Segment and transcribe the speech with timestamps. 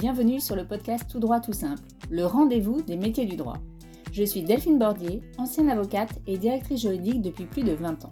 [0.00, 3.58] Bienvenue sur le podcast Tout droit tout simple, le rendez-vous des métiers du droit.
[4.12, 8.10] Je suis Delphine Bordier, ancienne avocate et directrice juridique depuis plus de 20 ans.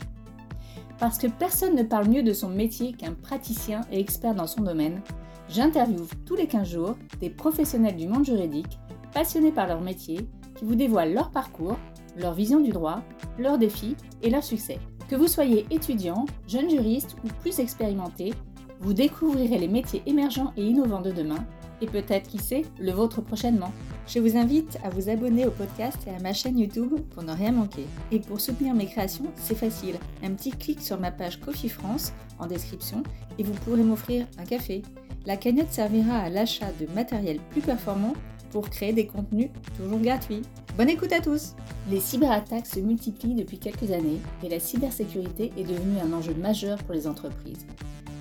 [0.98, 4.64] Parce que personne ne parle mieux de son métier qu'un praticien et expert dans son
[4.64, 5.00] domaine,
[5.48, 8.78] j'interviewe tous les 15 jours des professionnels du monde juridique,
[9.14, 11.78] passionnés par leur métier, qui vous dévoilent leur parcours,
[12.18, 13.00] leur vision du droit,
[13.38, 14.78] leurs défis et leurs succès.
[15.08, 18.34] Que vous soyez étudiant, jeune juriste ou plus expérimenté,
[18.80, 21.46] vous découvrirez les métiers émergents et innovants de demain,
[21.80, 23.72] et peut-être, qui sait, le vôtre prochainement.
[24.06, 27.32] Je vous invite à vous abonner au podcast et à ma chaîne YouTube pour ne
[27.32, 27.86] rien manquer.
[28.10, 29.96] Et pour soutenir mes créations, c'est facile.
[30.22, 33.02] Un petit clic sur ma page Coffee France en description
[33.38, 34.82] et vous pourrez m'offrir un café.
[35.26, 38.14] La cagnotte servira à l'achat de matériel plus performant
[38.50, 40.42] pour créer des contenus toujours gratuits.
[40.76, 41.54] Bonne écoute à tous
[41.90, 46.78] Les cyberattaques se multiplient depuis quelques années et la cybersécurité est devenue un enjeu majeur
[46.78, 47.66] pour les entreprises.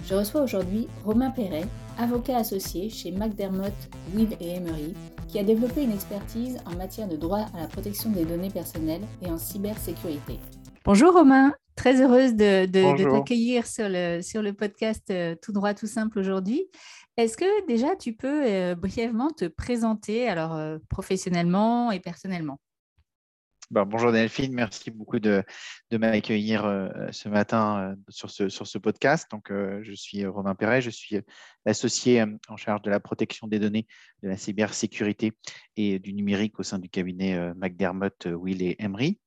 [0.06, 1.66] Je reçois aujourd'hui Romain Perret,
[1.98, 3.74] avocat associé chez McDermott,
[4.16, 4.94] Will et Emery,
[5.28, 9.02] qui a développé une expertise en matière de droit à la protection des données personnelles
[9.22, 10.40] et en cybersécurité.
[10.86, 12.66] Bonjour Romain, très heureuse de,
[13.12, 16.64] t'accueillir sur le, sur le podcast euh, Tout droit, tout simple aujourd'hui.
[17.18, 22.60] Est-ce que déjà tu peux euh, brièvement te présenter alors euh, professionnellement et personnellement?
[23.72, 25.44] Bonjour Delphine, merci beaucoup de,
[25.92, 29.30] m'accueillir euh, ce matin sur, ce, sur ce podcast.
[29.32, 31.20] Donc, je suis Romain Perret, je suis
[31.66, 33.88] l'associé en charge de la protection des données,
[34.24, 35.34] de la cybersécurité
[35.76, 39.20] et du numérique au sein du cabinet McDermott, Will et Emery.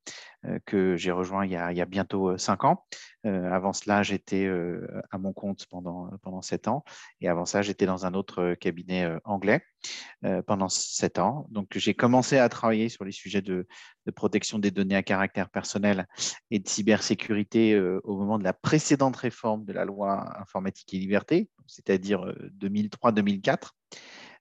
[0.46, 2.86] Euh, que j'ai rejoint il y, a, bientôt euh, cinq ans.
[3.26, 4.48] Euh, avant cela, j'étais
[5.10, 6.82] à mon compte pendant, pendant sept ans.
[7.20, 9.62] Et avant ça, j'étais dans un autre cabinet anglais
[10.46, 11.46] pendant sept ans.
[11.50, 13.66] Donc, j'ai commencé à travailler sur les sujets de,
[14.16, 16.06] protection des données à caractère personnel
[16.50, 21.50] et de cybersécurité au moment de la précédente réforme de la loi informatique et liberté,
[21.66, 23.70] c'est-à-dire 2003-2004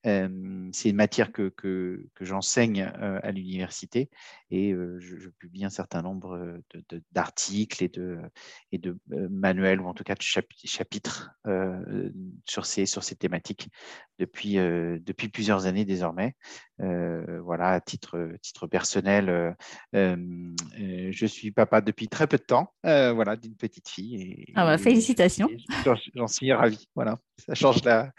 [0.03, 4.09] c'est une matière que, que, j'enseigne à l'université
[4.49, 6.61] et je, publie un certain nombre
[7.11, 8.19] d'articles et de,
[8.71, 11.31] et de manuels ou en tout cas de chapitres
[12.45, 13.69] sur, ces, sur ces thématiques
[14.19, 16.35] depuis, depuis plusieurs années désormais.
[16.77, 19.55] voilà, à titre, titre personnel,
[19.93, 24.15] je suis papa depuis très peu de temps, voilà, d'une petite fille.
[24.15, 25.49] Et, ah bah, félicitations.
[26.15, 26.87] J'en suis ravi.
[26.95, 28.13] Voilà, ça change, la,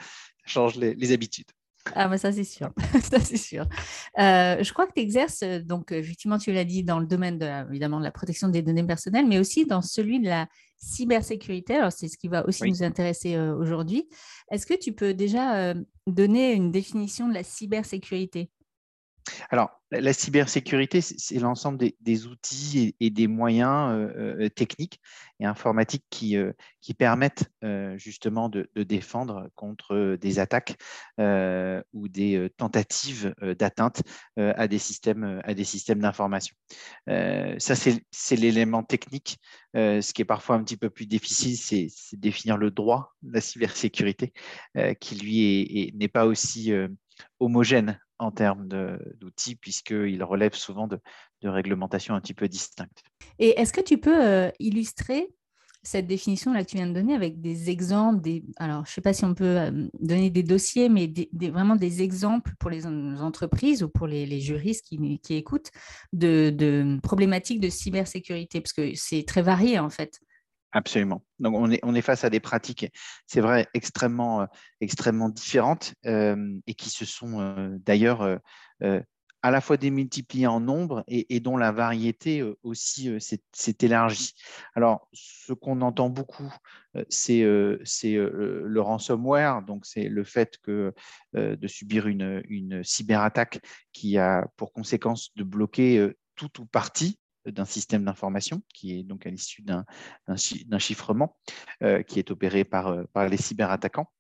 [0.44, 1.50] change les habitudes.
[1.94, 2.70] Ah, bah ça, c'est sûr.
[3.10, 3.66] ça, c'est sûr.
[4.18, 7.38] Euh, je crois que tu exerces, euh, donc, effectivement, tu l'as dit, dans le domaine,
[7.38, 10.46] de, évidemment, de la protection des données personnelles, mais aussi dans celui de la
[10.76, 11.76] cybersécurité.
[11.76, 14.08] Alors, c'est ce qui va aussi nous intéresser euh, aujourd'hui.
[14.50, 15.74] Est-ce que tu peux déjà
[16.06, 18.50] donner une définition de la cybersécurité?
[19.50, 25.00] Alors, la cybersécurité, c'est l'ensemble des, outils et, des moyens euh, euh, techniques
[25.40, 26.52] et informatiques qui, euh,
[26.98, 27.50] permettent
[27.96, 30.76] justement de, défendre contre des attaques
[31.18, 34.02] ou des tentatives d'atteinte
[34.36, 36.56] à des systèmes, à des systèmes d'information.
[37.06, 39.38] ça, c'est l'élément technique.
[39.74, 41.88] ce qui est parfois un petit peu plus difficile, c'est
[42.18, 44.32] définir le droit de la cybersécurité,
[44.98, 46.72] qui lui n'est pas aussi
[47.38, 48.68] homogène en termes
[49.18, 51.00] d'outils, puisqu'il relève souvent de,
[51.42, 53.02] réglementations un petit peu distinctes.
[53.38, 55.34] Et est-ce que tu peux euh, illustrer
[55.82, 58.94] cette définition là que tu viens de donner avec des exemples, des, alors je ne
[58.94, 62.86] sais pas si on peut euh, donner des dossiers, mais vraiment des exemples pour les
[62.86, 65.70] entreprises ou pour les, juristes qui, écoutent
[66.12, 70.20] de, problématiques de cybersécurité, parce que c'est très varié en fait.
[70.72, 71.24] Absolument.
[71.40, 72.86] Donc, on est, face à des pratiques,
[73.26, 74.46] c'est vrai, extrêmement, euh,
[74.80, 78.38] extrêmement différentes euh, et qui se sont euh, d'ailleurs
[79.42, 84.34] à la fois démultipliées en nombre et, dont la variété aussi s'est élargie.
[84.74, 86.52] Alors, ce qu'on entend beaucoup,
[87.08, 93.60] c'est le ransomware, donc c'est le fait de subir une, une cyberattaque
[93.92, 97.18] qui a pour conséquence de bloquer tout ou partie
[97.50, 99.84] d'un système d'information qui est donc à l'issue d'un
[100.78, 101.36] chiffrement
[101.82, 104.10] euh, qui est opéré par, euh, par les cyberattaquants.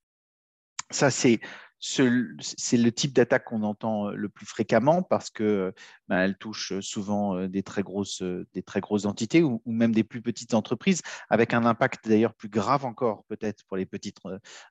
[0.90, 1.40] Ça, c'est
[1.80, 5.72] c'est le type d'attaque qu'on entend euh, le plus fréquemment parce que
[6.08, 10.20] ben, elle touche souvent des très grosses, des très grosses entités ou, même des plus
[10.20, 14.18] petites entreprises, avec un impact d'ailleurs plus grave encore peut-être pour les petites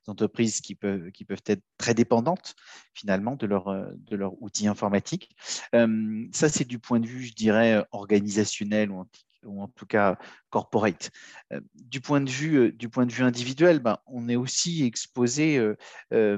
[0.07, 2.55] entreprises qui peuvent, qui peuvent être très dépendantes
[2.93, 3.65] finalement de leur,
[3.95, 5.35] de outil informatique.
[5.73, 9.05] ça, c'est du point de vue, je dirais, organisationnel ou
[9.45, 10.17] ou en tout cas
[10.49, 11.11] corporate.
[11.53, 14.83] Euh, du, point de vue, euh, du point de vue individuel, ben, on est aussi
[14.83, 16.37] exposé euh,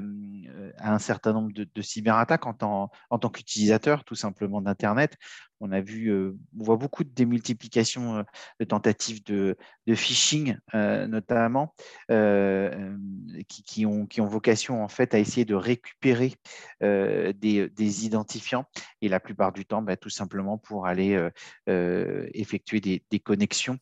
[0.78, 5.16] à un certain nombre de, cyberattaques en tant, en tant qu'utilisateur tout simplement d'Internet.
[5.62, 8.24] On a vu, on voit beaucoup de démultiplication
[8.58, 9.56] de tentatives de,
[9.94, 11.74] phishing, notamment,
[13.48, 16.34] qui, ont, vocation en fait à essayer de récupérer
[16.80, 18.64] des, identifiants
[19.00, 21.28] et la plupart du temps, bah, tout simplement pour aller
[21.68, 23.78] effectuer des, connexions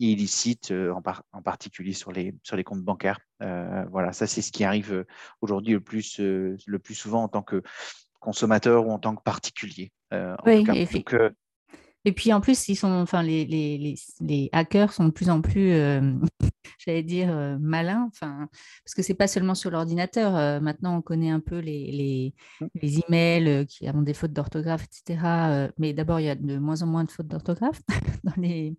[0.00, 2.34] illicites, en, particulier sur les,
[2.64, 3.20] comptes bancaires.
[3.40, 5.04] voilà, ça c'est ce qui arrive
[5.42, 5.80] aujourd'hui le
[6.78, 7.62] plus souvent en tant que
[8.24, 9.92] consommateur ou en tant que particulier.
[10.14, 10.64] Euh, oui,
[12.06, 15.40] et puis en plus, ils sont, enfin, les, les, les, hackers sont de plus en
[15.40, 16.12] plus, euh,
[16.78, 18.46] j'allais dire, euh, malins, enfin,
[18.84, 20.60] parce que c'est pas seulement sur l'ordinateur.
[20.60, 22.66] maintenant, on connaît un peu les, les, mmh.
[22.82, 25.72] les emails qui ont des fautes d'orthographe, etc.
[25.78, 27.80] mais d'abord, il y a de moins en moins de fautes d'orthographe
[28.24, 28.76] dans les.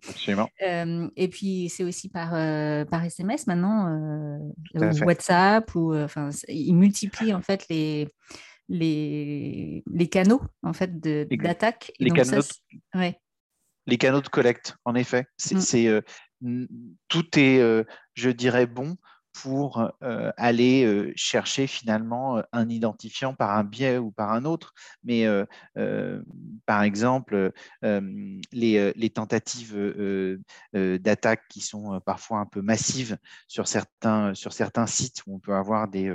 [1.16, 2.30] et puis, c'est aussi par,
[2.86, 4.38] par SMS maintenant,
[4.72, 8.08] ou WhatsApp, ou enfin, ils multiplient en fait les
[8.68, 11.92] les, les canaux en fait d'attaque.
[11.98, 12.42] Les, canaux,
[13.86, 15.26] les canaux de collecte, en effet.
[15.36, 16.02] C'est, mm.
[16.44, 16.66] euh,
[17.08, 17.84] tout est, euh,
[18.14, 18.96] je dirais, bon
[19.42, 24.72] pour aller chercher finalement un identifiant par un biais ou par un autre.
[25.04, 25.26] Mais
[26.64, 27.52] par exemple,
[27.82, 29.76] les, tentatives
[30.72, 35.54] d'attaque qui sont parfois un peu massives sur certains, sur certains sites où on peut
[35.54, 36.12] avoir des,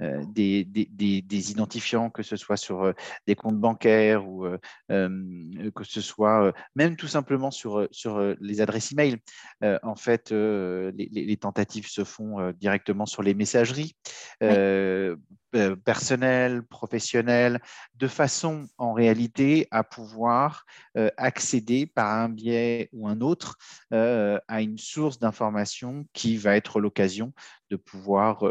[0.00, 2.92] des, des, identifiants, que ce soit sur
[3.26, 4.48] des comptes bancaires ou
[4.88, 9.18] que ce soit même tout simplement sur, sur les adresses email.
[9.62, 13.94] en fait, les, les, tentatives se font directement sur les messageries
[14.42, 15.16] euh,
[15.54, 17.60] euh, personnelles, professionnelles,
[17.94, 20.64] de façon en réalité à pouvoir
[20.96, 23.58] euh, accéder par un biais ou un autre
[23.90, 27.34] à une source d'information qui va être l'occasion
[27.70, 28.42] de pouvoir,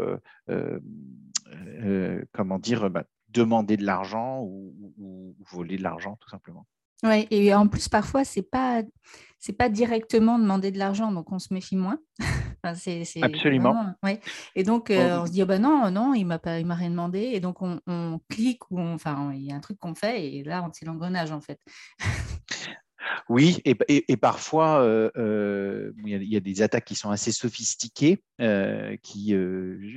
[2.32, 6.66] comment dire, bah, demander de l'argent ou, voler de l'argent tout simplement.
[7.02, 8.82] Oui, et en plus, parfois, ce n'est pas,
[9.58, 11.98] pas directement demander de l'argent, donc on se méfie moins.
[13.22, 13.94] Absolument.
[14.02, 14.20] ouais.
[14.54, 17.18] Et donc, euh, on se dit, oh ben non, non, il ne m'a rien demandé.
[17.18, 20.66] Et donc, on, clique ou enfin, il y a un truc qu'on fait et là,
[20.72, 21.60] c'est l'engrenage, en fait.
[23.28, 28.22] Oui, et, parfois, euh, euh, il, y a, des attaques qui sont assez sophistiquées.
[28.40, 29.32] Euh, qui,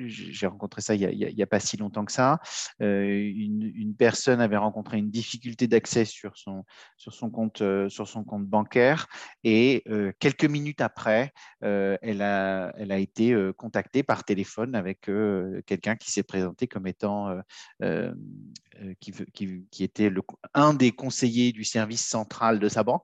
[0.07, 2.39] j'ai rencontré ça il n'y a, pas si longtemps que ça.
[2.79, 6.63] Une, personne avait rencontré une difficulté d'accès sur son,
[6.97, 9.07] sur, son compte, sur son compte bancaire
[9.43, 9.83] et
[10.19, 15.09] quelques minutes après, elle, a, elle a été contactée par téléphone avec
[15.65, 17.35] quelqu'un qui s'est présenté comme étant
[18.99, 19.11] qui,
[19.71, 20.11] qui, était
[20.53, 22.96] un des conseillers du service central de sa banque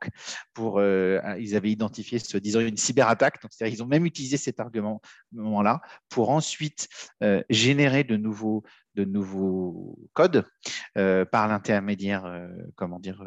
[0.54, 3.42] pour, euh, ils avaient identifié ce disant une cyberattaque.
[3.42, 6.88] Donc, ils ont même utilisé cet argument-là pour ensuite
[7.22, 8.63] euh, générer de nouveaux,
[8.95, 10.45] de nouveaux codes
[10.98, 13.24] euh, par l'intermédiaire, comment dire,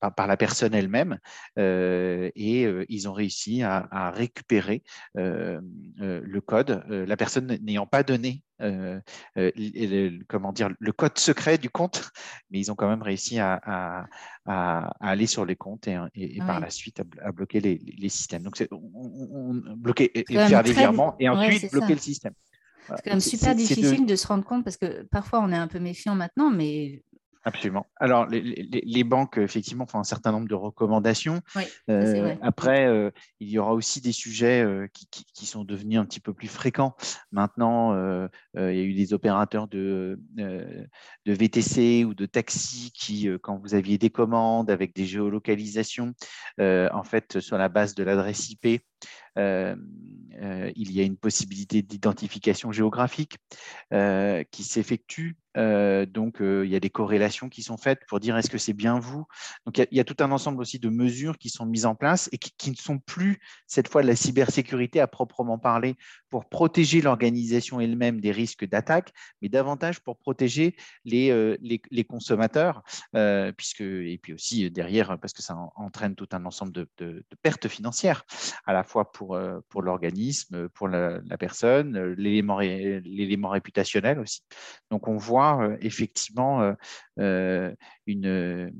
[0.00, 1.18] par, la personne elle-même,
[1.56, 4.82] et ils ont réussi à, récupérer
[5.14, 8.42] le code, la personne n'ayant pas donné
[10.28, 12.10] comment dire, le code secret du compte,
[12.50, 14.06] mais ils ont quand même réussi à,
[14.46, 18.42] aller sur les comptes et, par la suite à, bloquer les, systèmes.
[18.42, 22.34] Donc, on, bloquer et, faire des virements et ensuite bloquer le système.
[22.88, 24.16] C'est quand même super difficile de...
[24.16, 27.02] se rendre compte parce que parfois on est un peu méfiant maintenant, mais
[27.46, 27.86] Absolument.
[27.96, 31.42] Alors, les, banques, effectivement, font un certain nombre de recommandations.
[31.90, 34.86] Euh, après, euh, il y aura aussi des sujets euh,
[35.34, 36.96] qui, sont devenus un petit peu plus fréquents.
[37.32, 37.92] Maintenant,
[38.54, 40.88] il y a eu des opérateurs de, de
[41.26, 46.14] VTC ou de taxi qui, quand vous aviez des commandes avec des géolocalisations,
[46.58, 48.82] en fait, sur la base de l'adresse IP,
[49.36, 53.36] il y a une possibilité d'identification géographique
[53.90, 58.36] qui s'effectue euh, donc, euh, il y a des corrélations qui sont faites pour dire
[58.36, 59.24] est-ce que c'est bien vous?
[59.66, 62.28] Donc, il y, a, tout un ensemble aussi de mesures qui sont mises en place
[62.32, 65.96] et qui, ne sont plus cette fois de la cybersécurité à proprement parler
[66.28, 72.82] pour protéger l'organisation elle-même des risques d'attaque, mais davantage pour protéger les, euh, les, consommateurs,
[73.56, 78.24] puisque et puis aussi derrière parce que ça entraîne tout un ensemble de, pertes financières
[78.66, 84.42] à la fois pour pour l'organisme, pour la, la personne, l'élément l'élément réputationnel aussi.
[84.90, 86.72] Donc, on voit euh, effectivement euh,
[87.18, 87.74] euh,
[88.06, 88.72] une,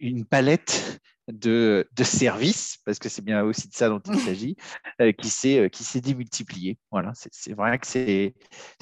[0.00, 4.56] une palette de, services, parce que c'est bien aussi de ça dont il s'agit,
[5.18, 6.78] qui s'est démultipliée.
[6.90, 8.34] Voilà, c'est vrai que c'est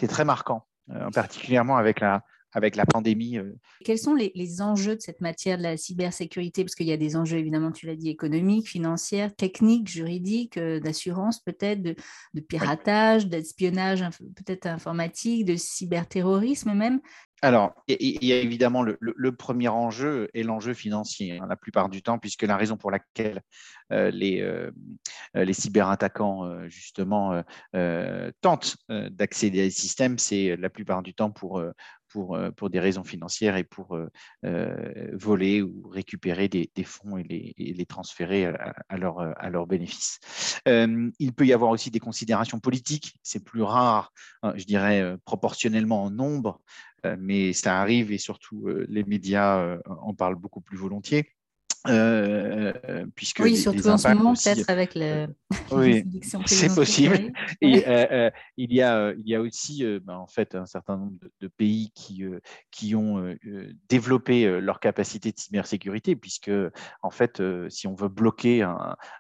[0.09, 0.67] très marquant,
[1.13, 2.23] particulièrement avec la,
[2.57, 3.37] avec la pandémie.
[3.37, 3.53] Euh.
[3.85, 6.65] Quels sont les, enjeux de cette matière de la cybersécurité?
[6.65, 10.81] Parce qu'il y a des enjeux, évidemment, tu l'as dit, économiques, financiers, techniques, juridiques, euh,
[10.81, 11.95] d'assurance peut-être, de,
[12.41, 14.03] piratage, d'espionnage
[14.37, 17.01] peut-être informatique, de cyberterrorisme même.
[17.43, 22.01] alors, il y a évidemment le, premier enjeu est l'enjeu financier, hein, la plupart du
[22.01, 23.43] temps, puisque la raison pour laquelle
[23.93, 24.71] euh, les, euh,
[25.35, 27.43] les cyberattaquants, justement,
[28.41, 31.63] tentent d'accéder à des systèmes, c'est la plupart du temps pour,
[32.17, 33.99] pour, pour des raisons financières et pour
[35.13, 40.19] voler ou récupérer des, fonds et les, transférer à, leur, à leur bénéfice.
[40.67, 46.05] il peut y avoir aussi des considérations politiques, c'est plus rare, hein, je dirais, proportionnellement
[46.05, 46.63] en nombre,
[47.07, 51.36] euh, mais ça arrive et surtout euh, les médias euh, en parlent beaucoup plus volontiers.
[53.15, 55.29] Puisque oui, surtout en ce moment, peut-être avec le.
[55.73, 56.05] oui,
[56.47, 57.33] c'est possible.
[57.61, 57.85] Et
[58.57, 61.91] il, y a, il y a aussi ben, en fait un certain nombre de, pays
[61.95, 62.25] qui,
[62.71, 63.35] qui ont
[63.89, 66.51] développé leur capacité de cybersécurité, puisque
[67.03, 68.67] en fait, si on veut bloquer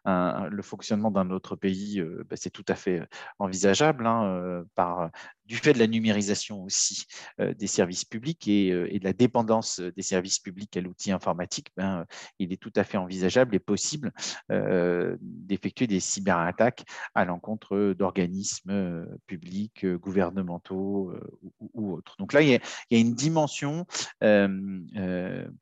[0.04, 3.02] le fonctionnement d'un autre pays, ben, c'est tout à fait
[3.38, 5.10] envisageable hein, par
[5.46, 7.06] du fait de la numérisation aussi
[7.40, 11.68] euh, des services publics euh, et, de la dépendance des services publics à l'outil informatique,
[11.76, 12.04] ben,
[12.38, 14.12] il est tout à fait envisageable et possible
[14.50, 16.84] euh, d'effectuer des cyberattaques
[17.14, 21.12] à l'encontre d'organismes publics, gouvernementaux
[21.60, 22.16] ou, autres.
[22.18, 22.60] Donc là, il y a,
[22.90, 23.86] une dimension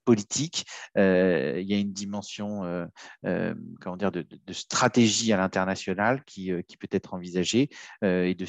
[0.04, 1.00] politique, il
[1.66, 2.88] y a une dimension
[3.80, 7.68] comment dire, de, stratégie à l'international qui, peut être envisagée
[8.02, 8.44] et de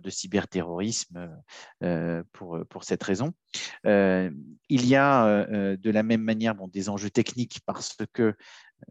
[0.00, 1.30] de cyberterrorisme
[1.82, 3.32] euh, pour cette raison.
[3.86, 4.30] Euh,
[4.68, 8.34] il y a euh, de la même manière des enjeux techniques parce que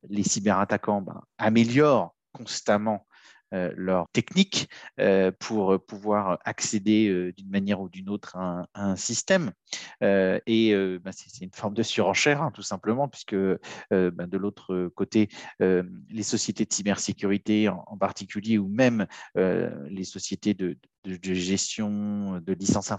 [0.10, 3.06] les cyberattaquants ben, améliorent constamment
[3.54, 4.70] euh, leur technique
[5.02, 9.52] euh, pour pouvoir accéder euh, d'une manière ou d'une autre à un, système.
[10.02, 15.30] et bah, c'est une forme de surenchère, hein, tout simplement, puisque bah, de l'autre côté,
[15.60, 22.92] les sociétés de cybersécurité en, particulier, ou même les sociétés de, gestion de licences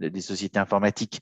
[0.00, 1.20] des sociétés informatiques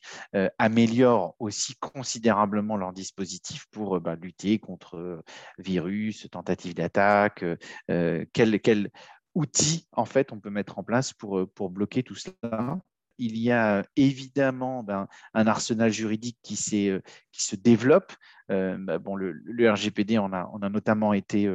[0.58, 5.22] améliorent aussi considérablement leurs dispositifs pour bah, lutter contre
[5.58, 7.44] virus, tentatives d'attaque,
[7.88, 8.90] quel,
[9.36, 12.78] outil en fait on peut mettre en place euh, pour bloquer tout cela?
[13.18, 17.00] Il y a évidemment ben, un arsenal juridique qui, euh,
[17.32, 18.12] se développe.
[18.50, 21.50] Euh, bah, bon, le, RGPD en a, notamment été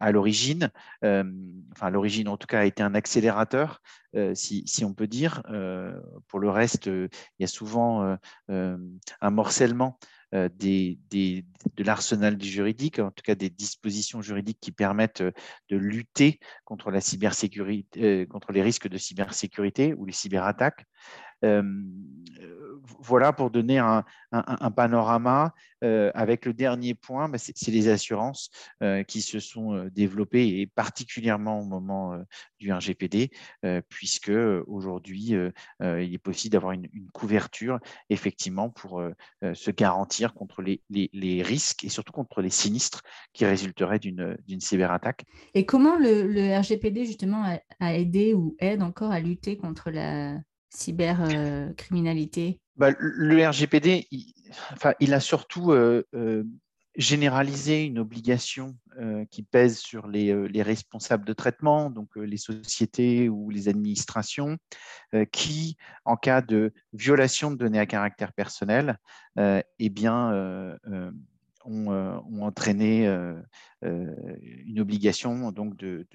[0.00, 0.70] à l'origine,
[1.02, 3.80] enfin l'origine en tout cas a été un accélérateur,
[4.34, 5.42] si, on peut dire.
[6.28, 7.08] pour le reste, il
[7.38, 8.16] y a souvent
[8.48, 9.98] un morcellement
[10.34, 15.32] euh, de l'arsenal juridique, en tout cas des dispositions juridiques qui permettent euh,
[15.68, 20.86] de lutter contre la cybersécurité, euh, contre les risques de cybersécurité ou les cyberattaques
[23.04, 24.04] voilà pour donner un,
[24.74, 25.54] panorama.
[25.82, 28.50] avec le dernier point, bah, c'est les assurances
[29.06, 32.16] qui se sont développées et particulièrement au moment
[32.58, 33.30] du RGPD,
[33.88, 34.32] puisque
[34.66, 35.34] aujourd'hui,
[35.80, 39.02] il est possible d'avoir une, couverture effectivement pour
[39.42, 45.24] se garantir contre les, risques et surtout contre les sinistres qui résulteraient d'une cyberattaque.
[45.54, 50.38] Et comment le, RGPD justement a aidé ou aide encore à lutter contre la
[50.74, 54.34] cybercriminalité bah, Le RGPD, il,
[54.72, 56.44] enfin, il a surtout euh, euh,
[56.96, 63.28] généralisé une obligation euh, qui pèse sur les, les, responsables de traitement, donc les sociétés
[63.28, 64.56] ou les administrations,
[65.32, 68.98] qui, en cas de violation de données à caractère personnel,
[69.36, 70.78] eh bien,
[71.66, 73.34] euh, ont, entraîné euh,
[73.84, 74.14] euh,
[74.66, 76.06] une obligation donc de,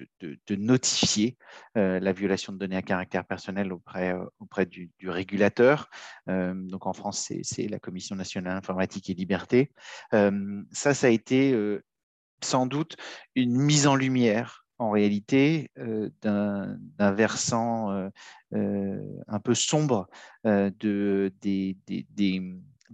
[0.50, 1.36] notifier
[1.74, 5.90] la violation de données à caractère personnel auprès, auprès du, régulateur.
[6.26, 9.72] donc en France, c'est la Commission nationale informatique et liberté.
[10.12, 11.56] ça, ça a été
[12.42, 12.96] sans doute
[13.34, 15.70] une mise en lumière en réalité
[16.22, 18.10] d'un versant
[18.52, 20.08] un peu sombre
[20.44, 22.40] de, des, des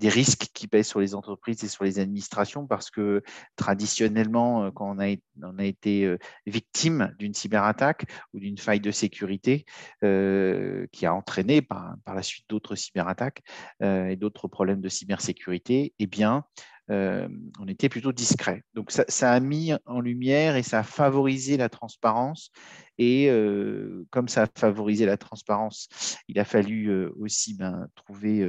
[0.05, 3.23] risques qui pèsent sur les entreprises et sur les administrations parce que
[3.57, 9.65] traditionnellement, euh, quand on a, été euh, victime d'une cyberattaque ou d'une faille de sécurité
[10.05, 13.43] euh, qui a entraîné par, par la suite d'autres cyberattaques
[13.81, 16.45] et d'autres problèmes de cybersécurité, eh bien,
[16.91, 17.29] euh,
[17.59, 18.63] on était plutôt discret.
[18.75, 22.51] Donc ça, a mis en lumière et ça a favorisé la transparence.
[22.99, 25.89] Et euh, comme ça a favorisé la transparence,
[26.29, 28.47] il a fallu euh, aussi ben, trouver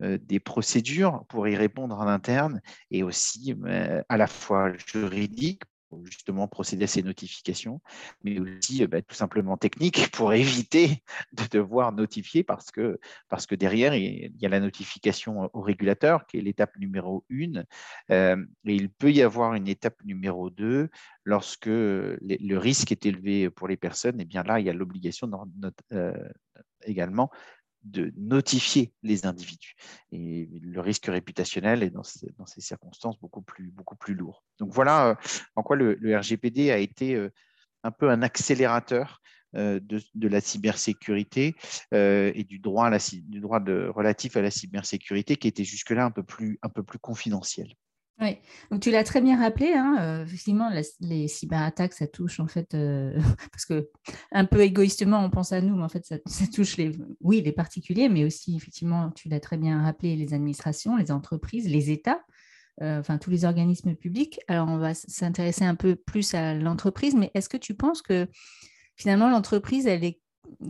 [0.00, 3.54] des procédures pour y répondre en interne et aussi
[4.08, 4.72] à la fois
[6.04, 7.80] justement procéder à ces notifications,
[8.24, 12.98] mais aussi euh, bah, tout simplement technique pour éviter de devoir notifier parce que,
[13.54, 17.64] derrière, il y a la notification au régulateur qui est l'étape numéro une,
[18.10, 20.88] euh, et il peut y avoir une étape numéro deux
[21.24, 25.30] lorsque le risque est élevé pour les personnes, et bien là, il y a l'obligation
[25.92, 26.28] euh,
[26.84, 27.30] également
[27.84, 29.74] de notifier les individus.
[30.12, 33.72] Et le risque réputationnel est dans, ces circonstances beaucoup plus,
[34.14, 34.44] lourd.
[34.58, 35.18] Donc voilà
[35.56, 37.28] en quoi le, RGPD a été
[37.82, 39.20] un peu un accélérateur
[39.54, 41.54] de, de, la cybersécurité
[41.92, 47.74] et du droit, relatif à la cybersécurité qui était jusque-là un peu plus confidentiel.
[48.20, 48.36] Oui,
[48.70, 52.74] donc tu l'as très bien rappelé, hein, euh, effectivement, les cyberattaques, ça touche en fait,
[52.74, 53.18] euh,
[53.50, 53.88] parce que
[54.30, 56.18] un peu égoïstement, on pense à nous, mais en fait, ça,
[56.54, 60.96] touche les, oui, les particuliers, mais aussi, effectivement, tu l'as très bien rappelé, les administrations,
[60.96, 62.20] les entreprises, les États,
[62.82, 64.38] euh, enfin tous les organismes publics.
[64.48, 68.28] Alors, on va s'intéresser un peu plus à l'entreprise, mais est-ce que tu penses que
[68.96, 70.20] finalement, l'entreprise, elle est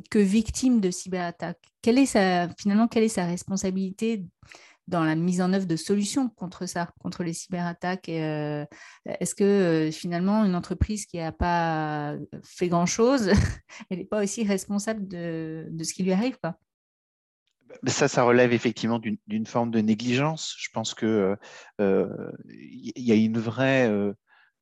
[0.09, 1.67] que victime de cyberattaques?
[1.83, 4.25] Quelle est sa, finalement, quelle est sa responsabilité
[4.91, 8.09] dans la mise en œuvre de solutions contre ça, contre les cyberattaques.
[8.09, 8.67] Euh,
[9.07, 13.31] est-ce que euh, finalement, une entreprise qui n'a pas fait grand-chose,
[13.91, 16.57] elle n'est pas aussi responsable de, ce qui lui arrive quoi?
[17.87, 20.57] Ça, ça relève effectivement d'une forme de négligence.
[20.59, 21.37] Je pense qu'il
[21.81, 24.13] euh, y a une vraie euh,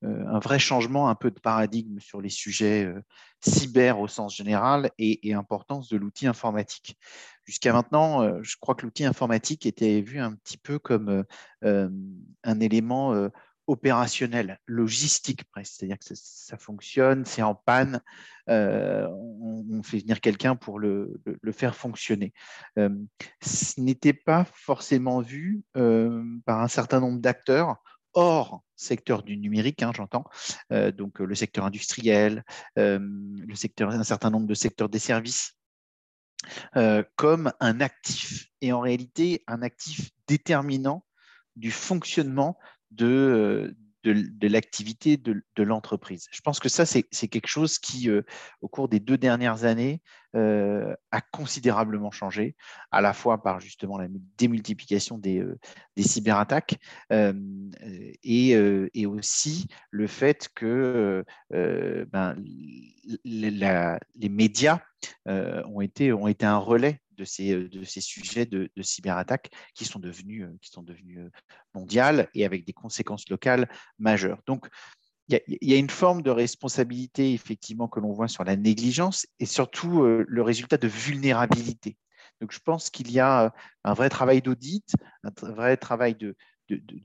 [0.03, 3.03] un vrai changement, un peu de paradigme sur les sujets euh,
[3.41, 6.97] cyber au sens général et, importance de l'outil informatique.
[7.45, 11.25] Jusqu'à maintenant, euh, je crois que l'outil informatique était vu un petit peu comme
[11.63, 13.29] un élément
[13.67, 18.01] opérationnel, logistique presque, c'est-à-dire que ça, fonctionne, c'est en panne,
[18.47, 21.21] on, fait venir quelqu'un pour le,
[21.53, 22.33] faire fonctionner.
[22.77, 27.77] ce n'était pas forcément vu par un certain nombre d'acteurs
[28.19, 30.25] hors secteur du numérique, hein, j'entends,
[30.73, 32.45] euh, donc euh, le secteur industriel,
[32.77, 35.55] euh, le secteur, un certain nombre de secteurs des services,
[37.17, 41.05] comme un actif, et en réalité un actif déterminant
[41.57, 42.57] du fonctionnement
[42.93, 46.29] de, de, l'activité de, l'entreprise.
[46.31, 48.09] Je pense que ça, c'est quelque chose qui,
[48.61, 50.01] au cours des deux dernières années,
[50.37, 52.55] euh, a considérablement changé,
[52.91, 55.59] à la fois par justement la démultiplication des, euh,
[55.97, 56.79] cyberattaques
[57.11, 58.51] et,
[58.95, 62.37] et, aussi le fait que ben,
[63.25, 64.81] les médias
[65.27, 70.57] ont, été, un relais de ces, euh, sujets de, de cyberattaques qui sont devenus, euh,
[70.63, 71.31] qui devenus euh,
[71.75, 74.41] mondiales et avec des conséquences locales majeures.
[74.47, 74.69] Donc,
[75.29, 79.47] il y, a une forme de responsabilité effectivement que l'on voit sur la négligence et
[79.47, 81.97] surtout le résultat de vulnérabilité.
[82.41, 83.53] Donc, je pense qu'il y a
[83.85, 86.37] un vrai travail d'audit, un vrai travail de,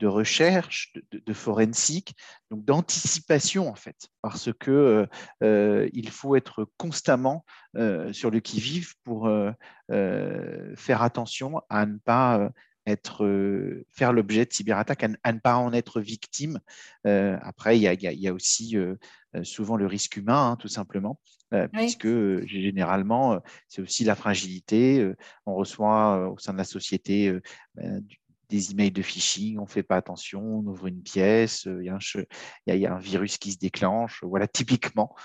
[0.06, 2.16] recherche, de, forensique,
[2.52, 5.06] donc d'anticipation en fait, parce que euh,
[5.44, 7.46] euh, il faut être constamment
[7.78, 9.30] euh, sur le qui-vive pour
[9.90, 12.50] faire attention à ne pas
[12.86, 16.60] être, faire l'objet de cyberattaques, à, ne pas en être victime.
[17.04, 18.76] après, il y, a, aussi
[19.44, 21.20] souvent le risque humain, hein, tout simplement,
[21.72, 22.08] puisque
[22.46, 25.12] généralement, c'est aussi la fragilité.
[25.46, 27.34] on reçoit au sein de la société
[27.78, 28.18] du,
[28.54, 31.88] des emails de phishing, on ne fait pas attention, on ouvre une pièce, euh, il
[31.88, 34.24] y, a un, virus qui se déclenche.
[34.24, 35.16] Voilà typiquement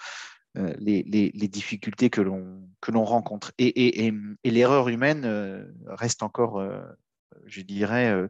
[0.56, 3.52] euh, les, difficultés que l'on rencontre.
[3.58, 4.12] Et,
[4.44, 6.64] l'erreur humaine euh, reste encore,
[7.46, 8.28] je dirais,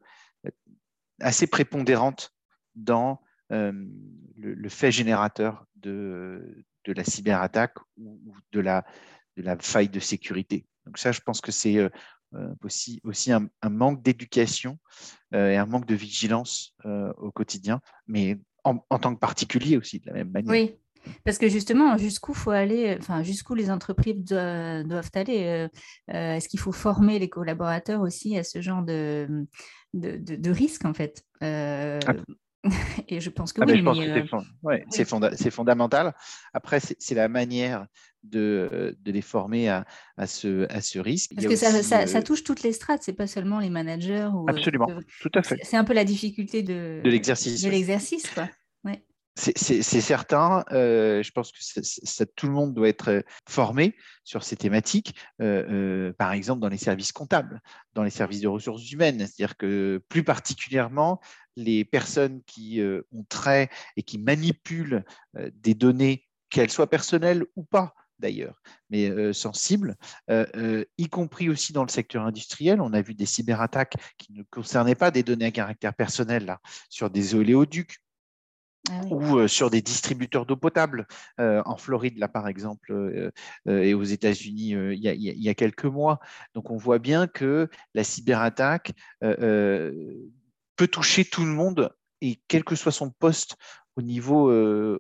[1.21, 2.35] assez prépondérante
[2.75, 8.85] dans le, fait générateur de, la cyberattaque ou, de, la,
[9.61, 10.67] faille de sécurité.
[10.87, 11.77] Donc ça, je pense que c'est
[12.35, 12.55] euh,
[13.05, 14.79] aussi, un, manque d'éducation
[15.35, 20.01] euh, et un manque de vigilance euh, au quotidien, mais en, tant que particulier aussi,
[20.01, 20.51] de la même manière.
[20.51, 20.79] Oui,
[21.25, 25.69] parce que justement, jusqu'où faut aller, enfin jusqu'où les entreprises doivent, aller.
[26.09, 29.47] Est-ce qu'il faut former les collaborateurs aussi à ce genre de,
[29.95, 31.25] de, de, risque en fait
[33.09, 33.61] Et je pense que
[34.63, 34.81] oui.
[34.91, 36.15] c'est fondamental.
[36.53, 37.87] Après, c'est la manière
[38.25, 41.35] de, de, les former à, à, ce, à ce risque.
[41.35, 44.29] Parce que ça, ça, ça, touche toutes les strates, c'est pas seulement les managers.
[44.35, 44.89] Ou, Absolument,
[45.21, 45.59] tout à fait.
[45.63, 47.63] C'est un peu la difficulté de, de l'exercice.
[47.63, 48.49] De l'exercice, quoi.
[49.39, 50.65] C'est certain.
[50.73, 55.15] Euh, je pense que tout le monde doit être euh, formé sur ces thématiques.
[55.41, 57.61] Euh, par exemple, dans les services comptables,
[57.95, 59.19] dans les services de ressources humaines.
[59.19, 61.21] C'est-à-dire que plus particulièrement,
[61.55, 62.81] les personnes qui
[63.13, 65.05] ont trait et qui manipulent
[65.53, 69.97] des données, qu'elles soient personnelles ou pas, d'ailleurs, mais sensibles,
[70.29, 72.81] y compris aussi dans le secteur industriel.
[72.81, 77.11] On a vu des cyberattaques qui ne concernaient pas des données à caractère personnel sur
[77.11, 77.99] des oléoducs
[78.91, 81.07] ah ou sur des distributeurs d'eau potable
[81.39, 83.31] en Floride, là par exemple,
[83.67, 86.21] et aux États-Unis il, y a quelques mois.
[86.55, 92.75] Donc on voit bien que la cyberattaque peut toucher tout le monde et quel que
[92.75, 93.57] soit son poste
[93.97, 94.51] au niveau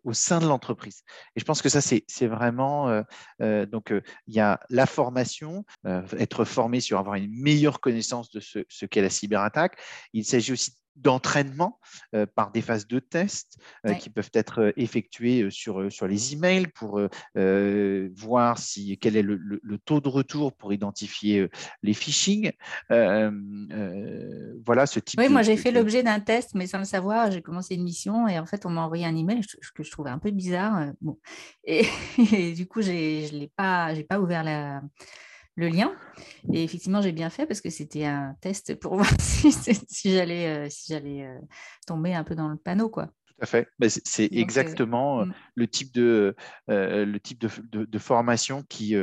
[0.02, 1.02] au sein de l'entreprise.
[1.36, 3.04] Et je pense que ça, c'est vraiment
[3.40, 3.92] donc
[4.26, 5.64] il y a la formation,
[6.18, 9.78] être formé sur avoir une meilleure connaissance de ce, ce qu'est la cyberattaque.
[10.12, 11.78] Il s'agit aussi d'entraînement
[12.14, 16.32] euh, par des phases de test euh, qui peuvent être euh, effectuées sur, sur les
[16.34, 17.00] emails pour
[17.34, 19.38] voir si, quel est le,
[19.84, 21.48] taux de retour pour identifier
[21.82, 22.50] les phishing.
[22.90, 27.42] voilà ce type Oui, moi j'ai fait l'objet d'un test, mais sans le savoir, j'ai
[27.42, 29.40] commencé une mission et en fait on m'a envoyé un email
[29.74, 30.92] que je trouvais un peu bizarre.
[31.00, 31.18] Bon.
[31.64, 31.86] Et,
[32.32, 34.82] et du coup, je n'ai pas, pas ouvert la
[35.58, 35.92] le lien.
[36.52, 39.50] Et effectivement, j'ai bien fait parce que c'était un test pour voir si,
[40.04, 41.38] j'allais euh, si j'allais euh,
[41.86, 42.88] tomber un peu dans le panneau.
[42.88, 43.06] Quoi.
[43.26, 43.68] Tout à fait.
[43.88, 45.34] c'est exactement euh, mm.
[45.56, 46.36] le type de,
[46.68, 48.94] le type de, de, formation qui,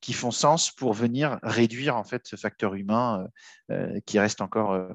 [0.00, 3.26] qui font sens pour venir réduire en fait ce facteur humain
[4.06, 4.88] qui reste encore.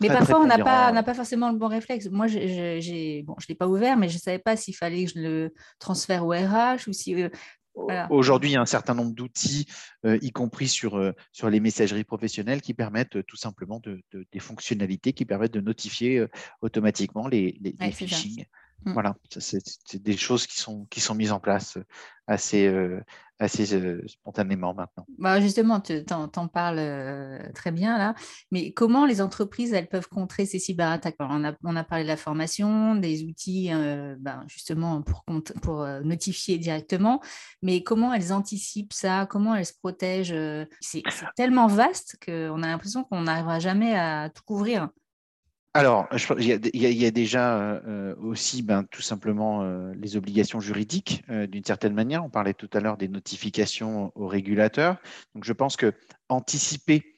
[0.00, 2.08] mais parfois, on n'a pas, pas forcément le bon réflexe.
[2.10, 5.04] Moi, j'ai, bon, je ne l'ai pas ouvert, mais je ne savais pas s'il fallait
[5.04, 7.14] que je le transfère au RH ou si.
[8.10, 9.66] Aujourd'hui, il y a un certain nombre d'outils,
[10.04, 14.02] euh, y compris sur, euh, sur les messageries professionnelles, qui permettent euh, tout simplement de,
[14.12, 16.26] des fonctionnalités qui permettent de notifier
[16.60, 18.44] automatiquement les, les, phishing.
[18.84, 18.92] Mmh.
[18.94, 21.78] Voilà, c'est des choses qui sont, qui sont mises en place
[22.26, 22.72] assez,
[23.38, 23.66] assez
[24.06, 25.06] spontanément maintenant.
[25.18, 28.14] Bah justement, tu en, parles très bien là,
[28.50, 31.16] mais comment les entreprises elles peuvent contrer ces cyberattaques?
[31.18, 33.70] On a, on a parlé de la formation, des outils
[34.18, 35.24] ben, justement pour,
[35.62, 37.20] pour notifier directement,
[37.62, 40.34] mais comment elles anticipent ça, comment elles se protègent?
[40.80, 41.02] C'est
[41.36, 44.88] tellement vaste qu'on a l'impression qu'on n'arrivera jamais à tout couvrir.
[45.74, 46.06] Alors,
[46.38, 51.64] il y, a déjà euh, aussi ben, tout simplement euh, les obligations juridiques euh, d'une
[51.64, 52.22] certaine manière.
[52.22, 54.98] On parlait tout à l'heure des notifications aux régulateurs.
[55.34, 55.94] Donc, je pense que
[56.32, 57.14] anticiper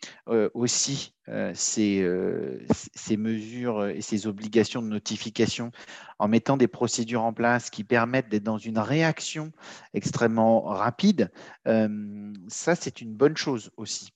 [0.54, 2.58] aussi euh, euh,
[2.94, 5.70] ces, mesures et ces obligations de notification
[6.18, 9.50] en mettant des procédures en place qui permettent d'être dans une réaction
[9.94, 11.30] extrêmement rapide,
[11.66, 14.12] euh, ça c'est une bonne chose aussi.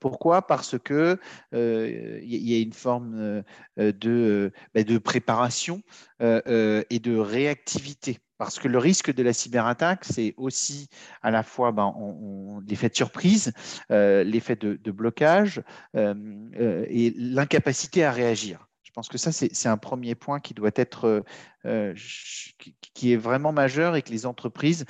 [0.00, 0.46] pourquoi?
[0.46, 1.18] Parce que
[1.52, 3.42] il y a une forme
[3.76, 5.82] bah, de préparation
[6.20, 8.18] et de réactivité.
[8.38, 10.88] Parce que le risque de la cyberattaque, c'est aussi
[11.22, 11.94] à la fois ben,
[12.66, 13.52] l'effet de surprise,
[13.90, 15.62] l'effet de, blocage,
[15.96, 18.68] euh, et l'incapacité à réagir.
[18.94, 21.20] Je pense que ça, c'est un premier point qui doit être, euh,
[21.66, 21.94] euh,
[22.94, 24.84] qui est vraiment majeur et que les entreprises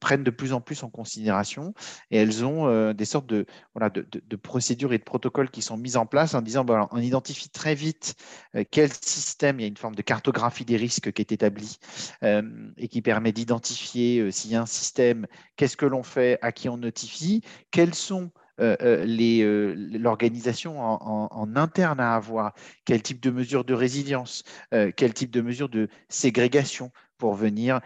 [0.00, 1.74] prennent de plus en plus en considération.
[2.10, 5.96] Et elles ont des sortes de, voilà, de, procédures et de protocoles qui sont mis
[5.96, 8.16] en place en disant, ben, on identifie très vite
[8.72, 11.78] quel système, il y a une forme de cartographie des risques qui est établie
[12.22, 16.68] et qui permet d'identifier s'il y a un système, qu'est-ce que l'on fait, à qui
[16.68, 23.30] on notifie, quels sont euh, euh, euh, l'organisation en, interne à avoir, quel type de
[23.30, 26.90] mesures de résilience, quel type de mesures de ségrégation?
[27.18, 27.80] Pour venir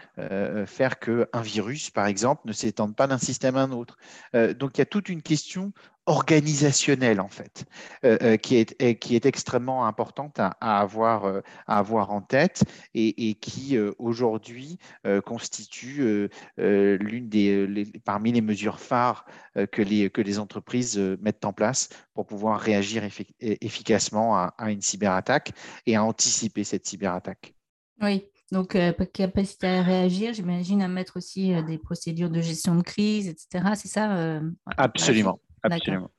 [0.65, 3.97] faire qu'un virus, par exemple, ne s'étende pas d'un système à un autre.
[4.33, 5.71] donc il y a toute une question
[6.09, 7.65] organisationnelle, en fait,
[8.03, 12.63] euh, euh, qui, est, qui est extrêmement importante à, avoir, euh, à avoir en tête
[12.95, 14.79] et, qui, aujourd'hui,
[15.25, 19.25] constitue l'une des, parmi les mesures phares
[19.71, 23.03] que, les, que les entreprises mettent en place pour pouvoir réagir
[23.39, 25.51] efficacement à, à, une cyberattaque
[25.85, 27.53] et à anticiper cette cyberattaque.
[28.01, 28.77] Oui, donc,
[29.13, 33.73] capacité à réagir, j'imagine à mettre aussi des procédures de gestion de crise, etc.
[33.75, 34.41] C'est ça
[34.77, 35.39] Absolument.
[35.63, 36.09] Absolument.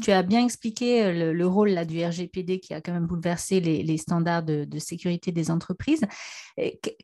[0.00, 3.60] Tu as bien expliqué euh, le, rôle là, du RGPD qui a quand même bouleversé
[3.60, 6.04] les, standards de, sécurité des entreprises.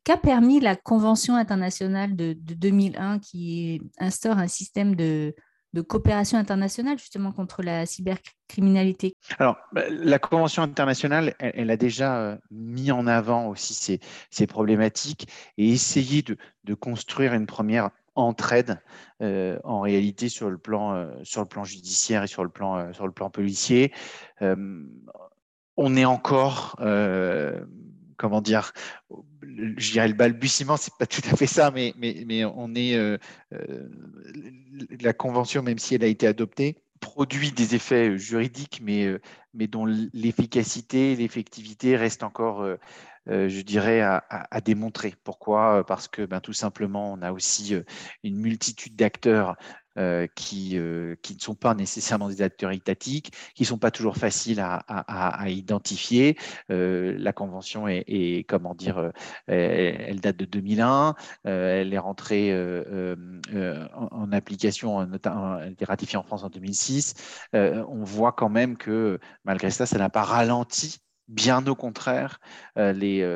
[0.05, 5.35] Qu'a permis la Convention internationale de, 2001 qui instaure un système de,
[5.79, 9.15] coopération internationale justement contre la cybercriminalité.
[9.39, 15.29] Alors, bah, la Convention internationale, elle, a déjà euh, mis en avant aussi ces, problématiques
[15.59, 18.81] et essayé de, construire une première entraide
[19.23, 22.93] euh, en réalité sur le plan euh, sur le plan judiciaire et sur le plan
[22.93, 23.93] sur le plan policier.
[25.77, 26.77] On est encore
[28.21, 28.73] comment dire
[29.43, 33.19] je dirais le balbutiement c'est pas tout à fait ça mais on est
[35.01, 39.09] la convention même si elle a été adoptée produit des effets juridiques mais
[39.55, 42.67] mais dont l'efficacité l'effectivité reste encore
[43.29, 45.15] euh, je dirais, à, démontrer.
[45.25, 45.85] Pourquoi?
[45.87, 47.83] Parce que ben, tout simplement, on a aussi euh,
[48.25, 49.57] une multitude d'acteurs
[49.99, 50.79] euh, qui,
[51.23, 55.49] qui ne sont pas nécessairement des acteurs étatiques, qui ne sont pas toujours faciles à,
[55.49, 56.37] identifier.
[56.69, 59.11] la convention est, comment dire,
[59.47, 62.55] elle, date de 2001, elle est rentrée
[63.95, 67.15] en, application, notamment, elle est ratifiée en France en 2006.
[67.53, 72.41] on voit quand même que malgré ça, ça n'a pas ralenti bien au contraire
[72.77, 73.27] les,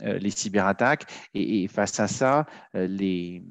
[0.00, 1.06] les cyberattaques.
[1.34, 3.42] Et, face à ça, les,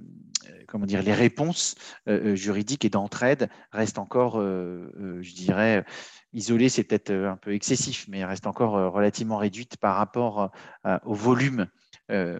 [0.67, 1.75] comment dire, les réponses
[2.07, 5.85] juridiques et d'entraide restent encore, je dirais,
[6.33, 10.51] isolées, c'est peut-être un peu excessif, mais restent encore relativement réduites par rapport
[11.03, 11.67] au volume
[12.12, 12.39] euh,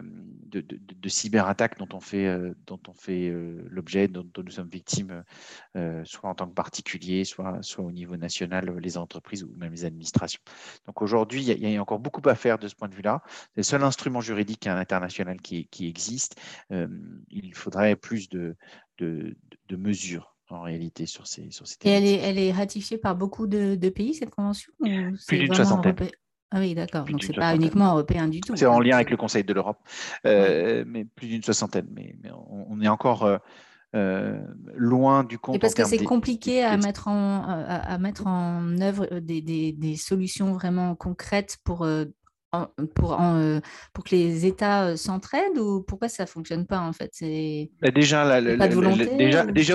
[0.52, 4.68] de, de, cyberattaques dont on fait, euh, dont on fait euh, l'objet, dont, nous sommes
[4.68, 5.24] victimes,
[6.04, 9.86] soit en tant que particulier, soit, soit au niveau national, les entreprises ou même les
[9.86, 10.42] administrations.
[10.86, 13.22] Donc aujourd'hui, il y, a encore beaucoup à faire de ce point de vue-là.
[13.54, 16.38] C'est le seul instrument juridique international qui, qui existe.
[16.70, 18.54] il faudrait plus de,
[18.98, 19.34] de,
[19.70, 23.46] mesures en réalité sur ces, sur ces Et elle est, elle est, ratifiée par beaucoup
[23.46, 25.96] de, pays, cette convention Plus d'une soixantaine.
[26.52, 27.06] Ah oui, d'accord.
[27.06, 28.54] Donc, ce n'est pas uniquement européen du tout.
[28.56, 29.78] C'est en lien avec le Conseil de l'Europe,
[30.26, 31.86] euh, mais plus d'une soixantaine.
[31.94, 32.14] Mais,
[32.48, 33.38] on, est encore euh,
[33.94, 34.38] euh,
[34.74, 35.56] loin du compte.
[35.56, 39.96] Et parce que c'est compliqué à mettre, en, à, mettre en œuvre des, des, des,
[39.96, 41.86] solutions vraiment concrètes pour
[42.94, 43.60] pour, euh,
[43.92, 47.10] pour que les États euh, s'entraident ou pourquoi ça ne fonctionne pas en fait?
[47.12, 48.38] C'est déjà,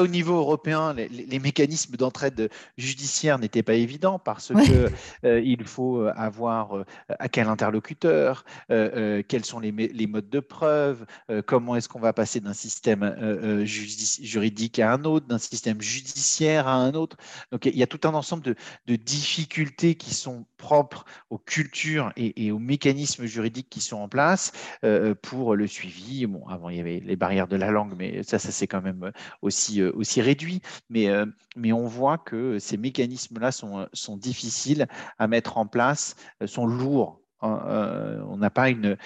[0.02, 4.92] au niveau européen, les, mécanismes d'entraide judiciaire n'étaient pas évidents parce qu'il que
[5.26, 11.06] euh, il faut avoir à quel interlocuteur, quels sont les, les, modes de preuve,
[11.46, 16.76] comment est-ce qu'on va passer d'un système juridique à un autre, d'un système judiciaire à
[16.76, 17.18] un autre.
[17.52, 18.56] Donc il y a tout un ensemble de,
[18.88, 24.10] de difficultés qui sont propres aux cultures et, et aux mécanismes juridiques qui sont en
[24.10, 24.52] place
[24.84, 26.28] euh, pour le suivi.
[26.48, 29.12] Avant, il y avait les barrières de la langue, mais ça, ça s'est quand même
[29.42, 30.62] aussi, euh, aussi réduit.
[30.90, 31.26] Mais, euh,
[31.56, 38.38] on voit que ces mécanismes-là sont, sont difficiles à mettre en place, sont lourds on
[38.38, 38.98] n'a pas une,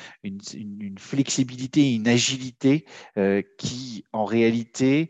[0.97, 2.85] flexibilité, une agilité
[3.57, 5.09] qui, en réalité,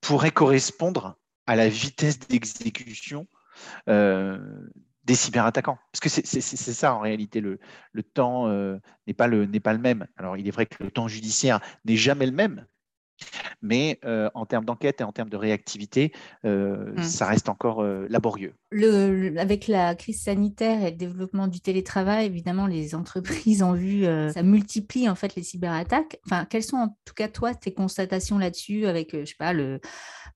[0.00, 3.26] pourrait correspondre à la vitesse d'exécution
[5.04, 5.78] des cyberattaquants.
[5.92, 7.58] Parce que c'est ça en réalité, le,
[8.14, 10.06] temps euh, n'est pas, pas le même.
[10.16, 12.66] Alors il est vrai que le temps judiciaire n'est jamais le même,
[13.62, 16.12] mais euh, en termes d'enquête et en termes de réactivité,
[16.44, 17.02] euh, mmh.
[17.02, 18.54] ça reste encore euh, laborieux.
[18.70, 24.04] Le, avec la crise sanitaire et le développement du télétravail, évidemment, les entreprises ont vu,
[24.04, 26.18] ça multiplie en fait les cyberattaques.
[26.26, 29.80] Enfin, quelles sont en tout cas toi tes constatations là-dessus avec, je sais pas, le,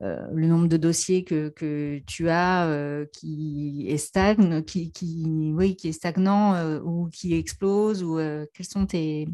[0.00, 5.88] le nombre de dossiers que, que tu as qui est stagne, qui, qui, oui, qui
[5.88, 8.18] est stagnant ou qui explose ou
[8.54, 9.28] quels sont tes,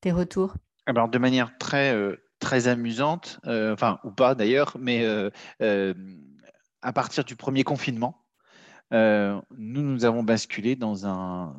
[0.00, 0.54] tes retours?
[0.86, 1.94] Alors, de manière très
[2.38, 5.30] très amusante, euh, enfin, ou pas d'ailleurs, mais euh,
[5.62, 5.94] euh,
[6.82, 8.24] à partir du premier confinement,
[8.90, 9.42] nous,
[9.82, 11.54] nous avons basculé dans un,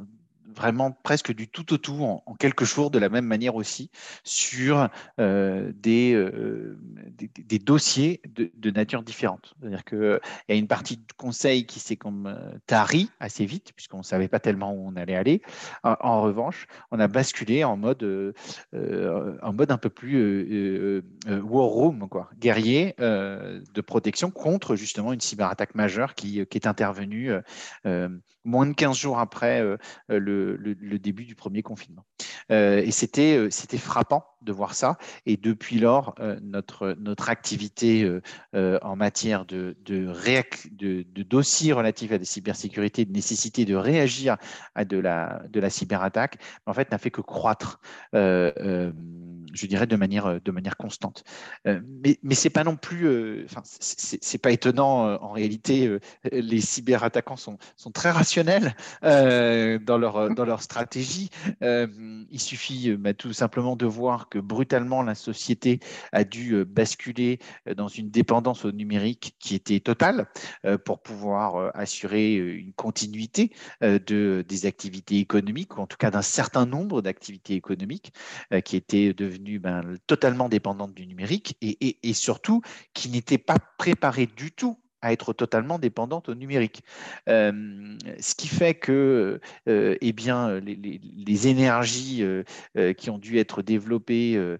[0.59, 3.89] vraiment presque du tout au tout en, quelques jours, de la même manière aussi,
[4.25, 6.77] sur euh, des, euh,
[7.17, 9.55] des, dossiers de, nature différente.
[9.59, 10.19] C'est-à-dire qu'il
[10.49, 14.03] y a une partie du conseil qui s'est comme euh, tari assez vite, puisqu'on ne
[14.03, 15.41] savait pas tellement où on allait aller.
[15.83, 18.03] En, revanche, on a basculé en mode,
[18.73, 25.73] en mode un peu plus war room, quoi, guerrier de protection contre justement une cyberattaque
[25.75, 27.31] majeure qui, qui est intervenue
[28.43, 29.63] moins de 15 jours après
[30.09, 32.05] le le, début du premier confinement.
[32.51, 34.97] Euh, et c'était, euh, c'était frappant de voir ça.
[35.25, 38.09] Et depuis lors, euh, notre, notre activité
[38.53, 44.37] en matière de, de, dossiers relatifs à la cybersécurité, de nécessité de réagir
[44.75, 47.79] à de la, de la cyberattaque, en fait, n'a fait que croître
[49.51, 51.23] je dirais de manière, de manière constante.
[51.65, 55.97] mais mais c'est pas non plus, enfin, c'est pas étonnant en réalité.
[56.31, 61.29] les cyberattaquants sont, sont très rationnels dans leur dans leur stratégie.
[62.09, 65.79] Euh, il suffit euh, bah, tout simplement de voir que brutalement la société
[66.11, 67.39] a dû euh, basculer
[67.75, 70.27] dans une dépendance au numérique qui était totale
[70.85, 76.65] pour pouvoir assurer une continuité de, des activités économiques, ou en tout cas d'un certain
[76.65, 78.13] nombre d'activités économiques
[78.65, 82.61] qui étaient devenues ben, totalement dépendantes du numérique et surtout
[82.93, 86.83] qui n'étaient pas préparées du tout à être totalement dépendante au numérique.
[87.27, 92.23] ce qui fait que eh bien, les, énergies
[92.97, 94.57] qui ont dû être développées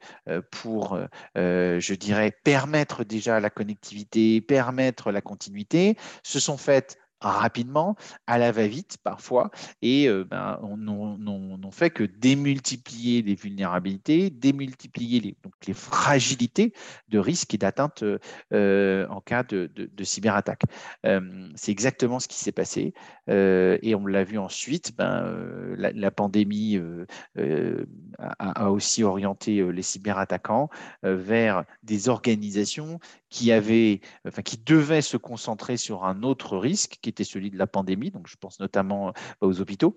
[0.52, 1.00] pour,
[1.36, 7.96] je dirais, permettre déjà la connectivité, permettre la continuité, se sont faites rapidement,
[8.28, 9.52] à la va-vite parfois,
[9.82, 16.74] et euh, ben, on n'ont fait que démultiplier les vulnérabilités, démultiplier les, donc les fragilités
[17.10, 18.04] de risque et d'atteinte
[18.54, 20.64] euh, en cas de, de, cyberattaque.
[21.06, 22.94] Euh, c'est exactement ce qui s'est passé,
[23.28, 25.36] et on l'a vu ensuite, ben,
[25.78, 26.80] la, pandémie
[27.38, 30.70] a, a, aussi orienté les cyberattaquants
[31.04, 33.00] vers des organisations
[33.30, 37.58] qui avait, enfin, qui devait se concentrer sur un autre risque, qui était celui de
[37.58, 38.12] la pandémie.
[38.12, 39.96] Donc, je pense notamment aux hôpitaux.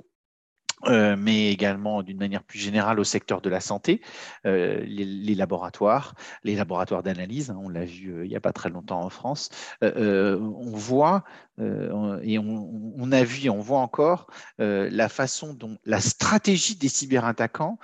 [0.87, 4.01] Euh, mais également d'une manière plus générale au secteur de la santé,
[4.47, 8.53] euh, les, laboratoires, les laboratoires d'analyse, hein, on l'a vu euh, il n'y a pas
[8.53, 11.25] très longtemps en France, on voit
[11.59, 14.27] et on, a vu on voit encore
[14.59, 17.79] la façon dont la stratégie des cyberattaquants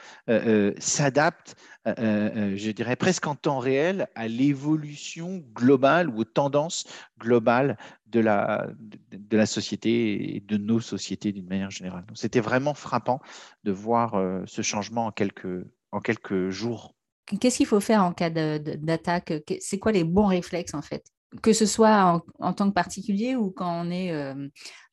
[0.79, 1.55] s'adapte
[1.87, 6.87] je dirais presque en temps réel, à l'évolution globale ou aux tendances
[7.19, 7.77] globales
[8.11, 8.69] de la,
[9.13, 12.05] de, la société et de nos sociétés d'une manière générale.
[12.15, 13.21] C'était vraiment frappant
[13.65, 16.95] de voir euh, ce changement en quelques, en quelques jours.
[17.41, 19.33] Qu'est-ce qu'il faut faire en cas d'attaque?
[19.61, 21.05] C'est quoi les bons réflexes en fait?
[21.43, 24.49] Que ce soit en, tant que particulier ou quand on est euh,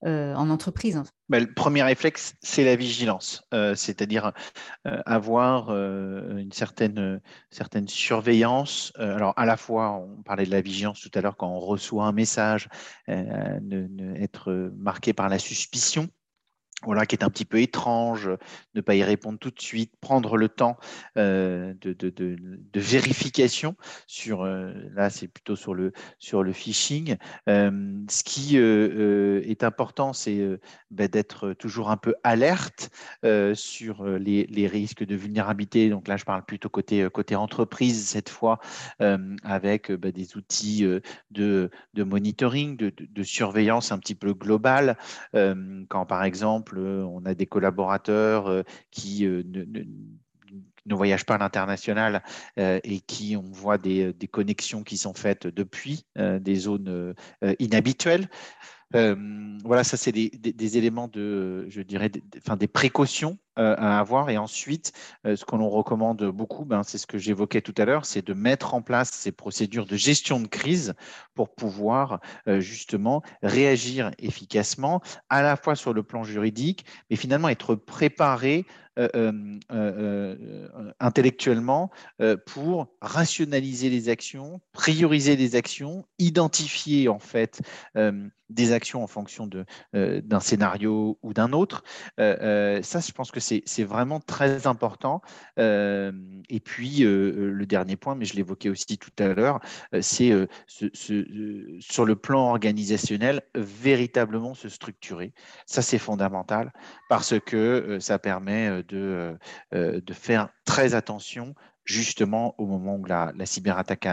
[0.06, 3.44] euh, en entreprise ben, Le premier réflexe, c'est la vigilance,
[3.76, 4.34] c'est-à-dire
[4.84, 8.92] avoir une certaine, certaine surveillance.
[8.98, 12.06] alors, à la fois, on parlait de la vigilance tout à l'heure, quand on reçoit
[12.06, 12.68] un message,
[13.08, 16.10] être marqué par la suspicion,
[16.86, 18.30] voilà, qui est un petit peu étrange,
[18.76, 20.78] ne pas y répondre tout de suite, prendre le temps
[21.18, 23.76] euh, de, de, de, vérification
[24.08, 27.18] sur, euh, là c'est plutôt sur le, sur le phishing.
[27.50, 27.72] Euh,
[28.10, 30.42] ce qui est important, c'est
[30.92, 32.90] bah, d'être toujours un peu alerte
[33.54, 35.90] sur les, les, risques de vulnérabilité.
[35.90, 38.60] Donc là, je parle plutôt côté, côté entreprise cette fois,
[39.44, 40.86] avec bah, des outils
[41.32, 44.98] de, monitoring, de, surveillance un petit peu globale,
[45.34, 52.24] quand par exemple, on a des collaborateurs euh, qui euh, ne, voyagent pas à l'international
[52.60, 57.16] euh, et qui on voit des, connexions qui sont faites depuis des zones
[57.60, 58.30] inhabituelles.
[58.94, 64.30] voilà, ça c'est des, éléments de, je dirais, des précautions à avoir.
[64.30, 64.92] Et ensuite,
[65.24, 68.34] ce que l'on recommande beaucoup, ben, c'est ce que j'évoquais tout à l'heure, c'est de
[68.34, 70.94] mettre en place ces procédures de gestion de crise
[71.34, 77.76] pour pouvoir justement réagir efficacement, à la fois sur le plan juridique, mais finalement être
[77.76, 78.66] préparé
[81.00, 81.92] intellectuellement
[82.46, 87.62] pour rationaliser les actions, prioriser les actions, identifier en fait
[88.50, 89.50] des actions en fonction
[89.94, 91.84] d'un scénario ou d'un autre.
[92.18, 95.22] ça, je pense que c'est vraiment très important.
[95.58, 99.60] et puis, le dernier point, mais je l'évoquais aussi tout à l'heure,
[100.02, 100.32] c'est
[100.68, 105.34] sur le plan organisationnel, véritablement se structurer.
[105.66, 106.72] Ça, c'est fondamental
[107.10, 109.38] parce que ça permet de,
[109.72, 111.56] de faire très attention
[111.86, 114.08] justement au moment où la, cyberattaque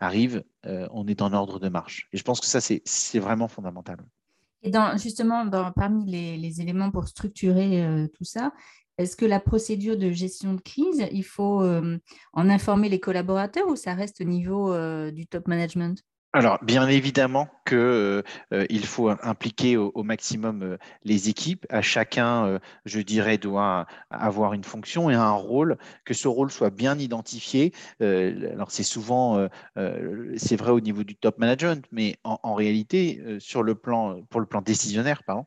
[0.00, 2.08] arrive, on est en ordre de marche.
[2.12, 3.98] Et je pense que ça, c'est vraiment fondamental.
[4.62, 8.52] Et justement, parmi les, éléments pour structurer euh, tout ça,
[8.98, 11.98] est-ce que la procédure de gestion de crise, il faut euh,
[12.32, 16.02] en informer les collaborateurs ou ça reste au niveau euh, du top management?
[16.34, 21.64] Alors, bien évidemment qu'il euh, euh, faut impliquer au, maximum euh, les équipes.
[21.70, 26.70] À chacun, je dirais, doit avoir une fonction et un rôle, que ce rôle soit
[26.70, 27.72] bien identifié.
[28.00, 29.48] alors, c'est souvent,
[30.36, 34.46] c'est vrai au niveau du top management, mais en, réalité, sur le plan, pour le
[34.46, 35.44] plan décisionnaire, pardon,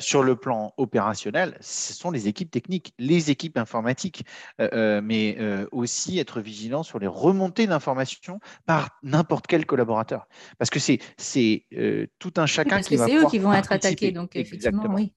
[0.00, 4.24] sur le plan opérationnel, ce sont les équipes techniques, les équipes informatiques,
[4.58, 5.38] mais
[5.72, 10.23] aussi être vigilant sur les remontées d'informations par n'importe quel collaborateur.
[10.58, 13.06] Parce que c'est euh, tout un chacun qui va.
[13.06, 15.12] C'est eux qui vont être attaqués, donc effectivement, oui,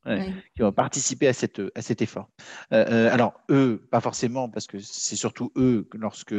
[0.55, 2.29] Qui vont participer à, cette, à cet effort.
[2.73, 6.35] Euh, euh, alors, eux, pas forcément, parce que c'est surtout eux, lorsque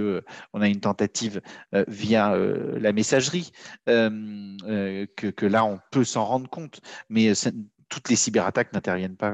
[0.53, 1.41] on a une tentative
[1.87, 3.51] via la messagerie,
[3.87, 6.81] que, que, là, on peut s'en rendre compte.
[7.09, 7.33] Mais
[7.89, 9.33] toutes les cyberattaques n'interviennent pas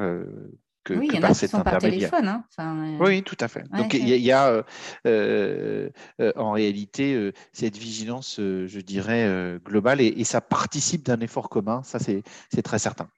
[0.90, 2.28] oui, il y en a qui sont par téléphone.
[2.28, 2.44] Hein.
[2.58, 3.64] Euh, oui, tout à fait.
[3.70, 4.62] Donc il y, a,
[5.06, 11.82] euh, euh, en réalité cette vigilance, je dirais, globale et, ça participe d'un effort commun,
[11.84, 13.08] ça c'est très certain.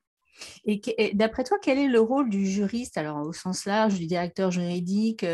[0.66, 4.50] Et, d'après toi, quel est le rôle du juriste, alors au sens large, du directeur
[4.50, 5.24] juridique,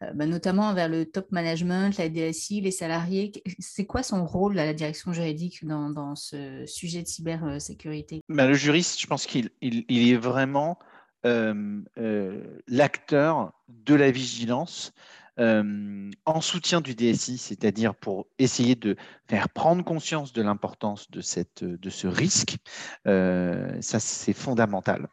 [0.00, 3.32] bah, notamment vers le top management, la DSI, les salariés?
[3.58, 8.22] C'est quoi son rôle à la direction juridique dans, ce sujet de cybersécurité?
[8.28, 10.78] Ben, Le juriste, je pense qu'il est vraiment
[11.24, 14.92] l'acteur de la vigilance
[15.38, 18.96] euh, en soutien du DSI, c'est-à-dire pour essayer de
[19.28, 22.56] faire prendre conscience de l'importance de, cette, de ce risque.
[23.04, 25.08] ça, c'est fondamental.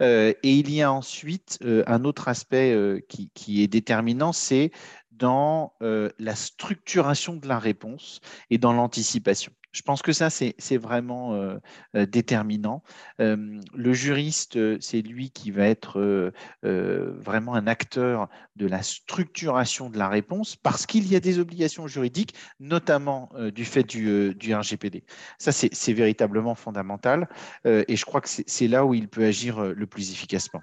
[0.00, 4.72] et il y a ensuite un autre aspect qui, qui, est déterminant, c'est
[5.10, 9.52] dans la structuration de la réponse et dans l'anticipation.
[9.72, 11.58] Je pense que ça, c'est vraiment euh,
[11.94, 12.82] euh, déterminant.
[13.20, 19.98] Euh, le juriste, c'est lui qui va être vraiment un acteur de la structuration de
[19.98, 25.04] la réponse parce qu'il y a des obligations juridiques, notamment du fait du, du RGPD.
[25.38, 27.28] Ça, c'est véritablement fondamental
[27.64, 30.60] et je crois que c'est là où il peut agir le plus efficacement.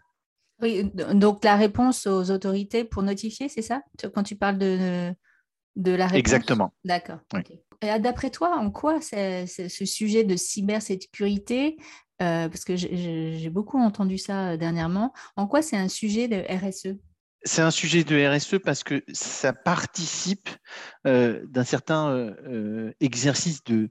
[0.62, 3.82] Oui, donc la réponse aux autorités pour notifier, c'est ça?
[4.14, 5.14] Quand tu parles de,
[5.76, 6.73] de la réponse Exactement.
[6.84, 7.19] D'accord.
[7.82, 11.78] D'après toi, en quoi ce sujet de cybersécurité,
[12.21, 16.43] euh, parce que j'ai beaucoup entendu ça euh, dernièrement, en quoi c'est un sujet de
[16.49, 16.95] RSE
[17.47, 20.49] c'est un sujet de RSE parce que ça participe
[21.05, 22.34] euh, d'un certain
[22.99, 23.89] exercice de,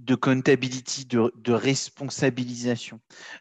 [0.00, 3.00] de comptability, de, responsabilisation.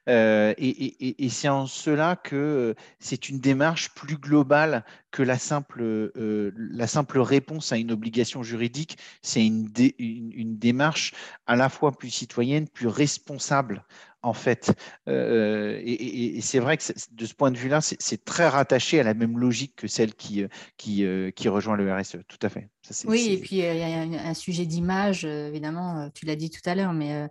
[0.09, 5.81] Euh, et, c'est en cela que euh, c'est une démarche plus globale que la simple,
[5.81, 8.97] euh, la simple réponse à une obligation juridique.
[9.21, 11.13] C'est une, une, démarche
[11.47, 13.83] à la fois plus citoyenne, plus responsable
[14.21, 14.73] en fait.
[15.07, 19.13] Euh, et, c'est vrai que de ce point de vue-là, c'est très rattaché à la
[19.13, 20.47] même logique que celle qui, euh,
[20.77, 22.69] qui, euh, qui rejoint le RSE, tout à fait.
[23.05, 26.75] oui, et puis il y a un, sujet d'image, évidemment, tu l'as dit tout à
[26.75, 27.27] l'heure, mais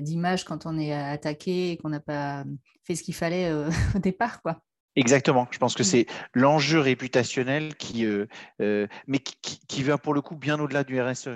[0.00, 2.44] d'image quand on est attaqué et qu'on n'a pas
[2.84, 3.52] fait ce qu'il fallait
[3.94, 4.62] au départ, quoi.
[4.98, 5.46] Exactement.
[5.52, 5.86] Je pense que mm.
[5.86, 8.26] c'est l'enjeu réputationnel qui, euh,
[8.60, 11.28] euh, mais qui, va pour le coup bien au-delà du RSE.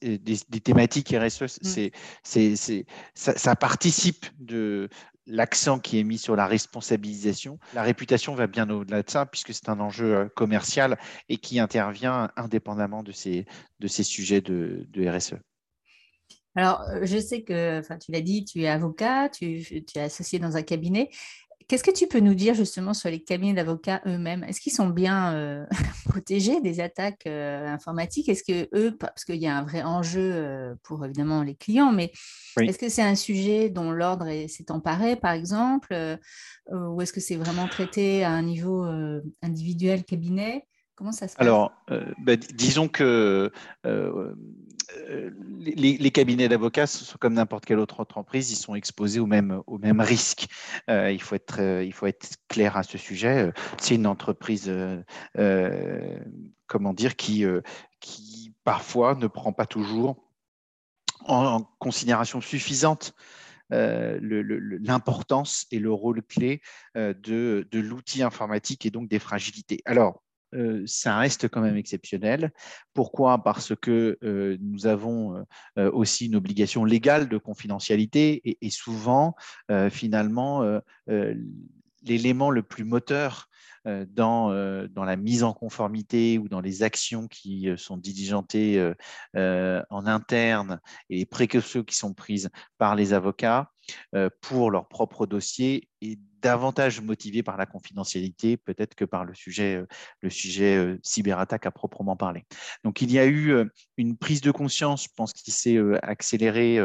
[0.00, 1.90] Des, thématiques RSE, mm.
[2.22, 4.88] c'est, ça, participe de
[5.26, 7.58] l'accent qui est mis sur la responsabilisation.
[7.74, 10.96] La réputation va bien au-delà de ça puisque c'est un enjeu euh, commercial
[11.28, 13.46] et qui intervient indépendamment de ces,
[13.80, 15.34] de ces sujets de, RSE.
[16.54, 20.38] Alors, je sais que, enfin, tu l'as dit, tu es avocat, tu, tu, es associé
[20.38, 21.08] dans un cabinet.
[21.66, 24.44] Qu'est-ce que tu peux nous dire justement sur les cabinets d'avocats eux-mêmes?
[24.44, 25.66] Est-ce qu'ils sont bien euh,
[26.08, 28.28] protégés des attaques euh, informatiques?
[28.28, 31.92] Est-ce que eux, parce qu'il y a un vrai enjeu euh, pour évidemment les clients,
[31.92, 32.10] mais
[32.60, 35.94] est-ce que c'est un sujet dont l'ordre s'est emparé, par exemple,
[36.70, 38.84] ou est-ce que c'est vraiment traité à un niveau
[39.42, 40.64] individuel cabinet?
[40.98, 41.46] Comment ça se passe?
[41.46, 41.70] Alors,
[42.18, 43.52] bah, disons que
[45.10, 45.30] euh,
[45.60, 46.86] les, cabinets d'avocats
[47.20, 50.48] comme n'importe quelle autre entreprise, ils sont exposés au même, au même risque.
[50.90, 51.88] Euh, il, faut être, euh,
[52.48, 53.52] clair à ce sujet.
[53.80, 54.72] C'est une entreprise,
[56.66, 60.16] comment qui parfois ne prend pas toujours
[61.26, 63.14] en, considération suffisante
[63.70, 66.60] l'importance et le rôle clé
[66.96, 69.82] de, de l'outil informatique et donc des fragilités.
[69.84, 70.22] Alors,
[70.86, 72.52] ça reste quand même exceptionnel.
[72.94, 73.42] Pourquoi?
[73.42, 74.18] Parce que
[74.60, 75.44] nous avons
[75.76, 79.34] aussi une obligation légale de confidentialité et, souvent,
[79.90, 80.80] finalement,
[82.02, 83.48] l'élément le plus moteur
[83.84, 88.92] dans, la mise en conformité ou dans les actions qui sont diligentées
[89.34, 90.80] en interne
[91.10, 93.70] et les précautions qui sont prises par les avocats
[94.40, 99.76] pour leur propre dossier est davantage motivé par la confidentialité peut-être que par le sujet,
[99.76, 99.86] euh,
[100.20, 102.44] le sujet euh, cyberattaque à proprement parler.
[102.84, 103.64] Donc il y a eu euh,
[103.96, 106.78] une prise de conscience, je pense, qui s'est accélérée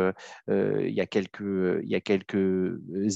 [0.48, 1.38] il, y a quelques,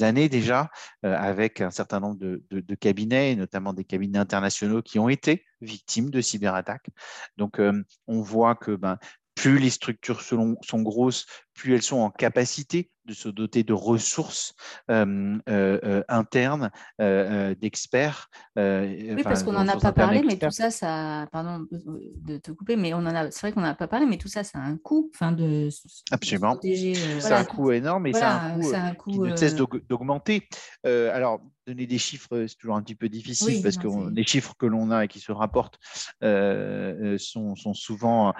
[0.01, 0.69] années déjà,
[1.03, 6.09] avec un certain nombre de, de, cabinets, notamment des cabinets internationaux qui ont été victimes
[6.09, 6.89] de cyberattaques.
[7.38, 7.59] Donc
[8.07, 8.97] on voit que ben,
[9.38, 11.25] plus les structures sont grosses,
[11.57, 14.53] plus elles sont en capacité de se doter de ressources
[14.91, 18.29] euh, euh, euh, internes, d'experts.
[18.55, 22.75] oui, parce qu'on n'en a pas parlé, mais tout ça, ça, pardon de te couper,
[22.75, 24.59] mais on en a, c'est vrai qu'on n'en a pas parlé, mais tout ça, ça
[24.59, 25.69] a un coût, enfin de.
[26.11, 26.59] Absolument.
[26.61, 30.47] c'est un coût énorme et c'est un, coût qui ne cesse d'augmenter.
[30.83, 34.65] alors, donner des chiffres, c'est toujours un petit peu difficile parce que les chiffres que
[34.65, 35.79] l'on a et qui se rapportent
[36.21, 38.33] sont, sont, souvent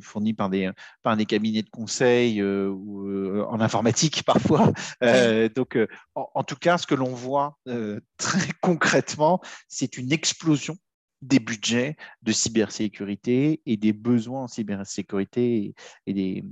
[0.00, 0.70] fournis par des,
[1.02, 4.72] par des cabinets de conseil euh, ou euh, en informatique parfois.
[5.02, 5.78] Euh, donc,
[6.14, 7.58] en, tout cas, ce que l'on voit
[8.18, 10.76] très concrètement, c'est une explosion
[11.24, 15.74] des budgets de cybersécurité et des besoins en cybersécurité
[16.06, 16.44] et des,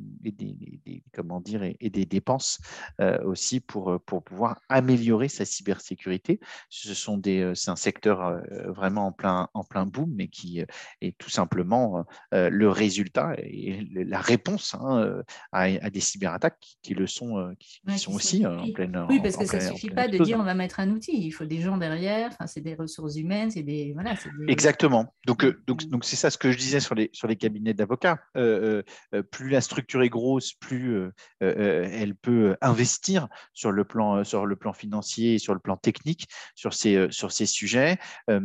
[1.13, 2.59] comment dire, et, des dépenses
[3.01, 6.41] euh, aussi pour, pour pouvoir améliorer sa cybersécurité.
[6.71, 10.29] Ce sont des, euh, c'est un secteur euh, vraiment en plein, en plein boom, mais
[10.29, 10.63] qui
[11.01, 17.55] est tout simplement le résultat et la réponse hein, à, des cyberattaques qui, le sont,
[17.59, 19.07] qui, sont aussi en pleine.
[19.09, 21.31] Oui, parce que ça ne suffit pas de dire on va mettre un outil, il
[21.31, 23.93] faut des gens derrière, enfin, c'est des ressources humaines, c'est des.
[23.95, 24.53] Voilà, des...
[24.63, 25.13] Exactement.
[25.27, 27.75] Donc, euh, donc, donc c'est ça ce que je disais sur les, sur les cabinets
[27.75, 28.21] d'avocats.
[28.37, 31.11] Euh, euh, plus la structure est grosse, plus
[31.41, 36.29] elle peut investir sur le plan, sur le plan financier et sur le plan technique
[36.55, 37.99] sur ces, sur ces sujets.
[38.29, 38.41] ça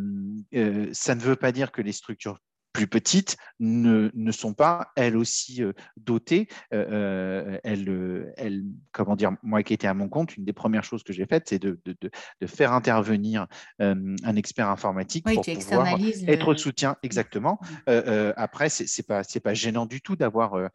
[1.16, 2.40] ne veut pas dire que les structures
[2.74, 5.62] plus petites ne, ne, sont pas elles aussi
[5.98, 6.48] dotées.
[6.72, 11.14] elles, elles, comment dire, moi qui étais à mon compte, une des premières choses que
[11.14, 13.48] j'ai faites, c'est de, de, de, faire intervenir
[13.80, 15.98] un expert informatique pour pouvoir
[16.28, 16.98] être soutien.
[17.04, 17.60] Exactement.
[17.88, 18.34] Mmh.
[18.36, 20.70] après, c'est pas c'est pas gênant du tout d'avoir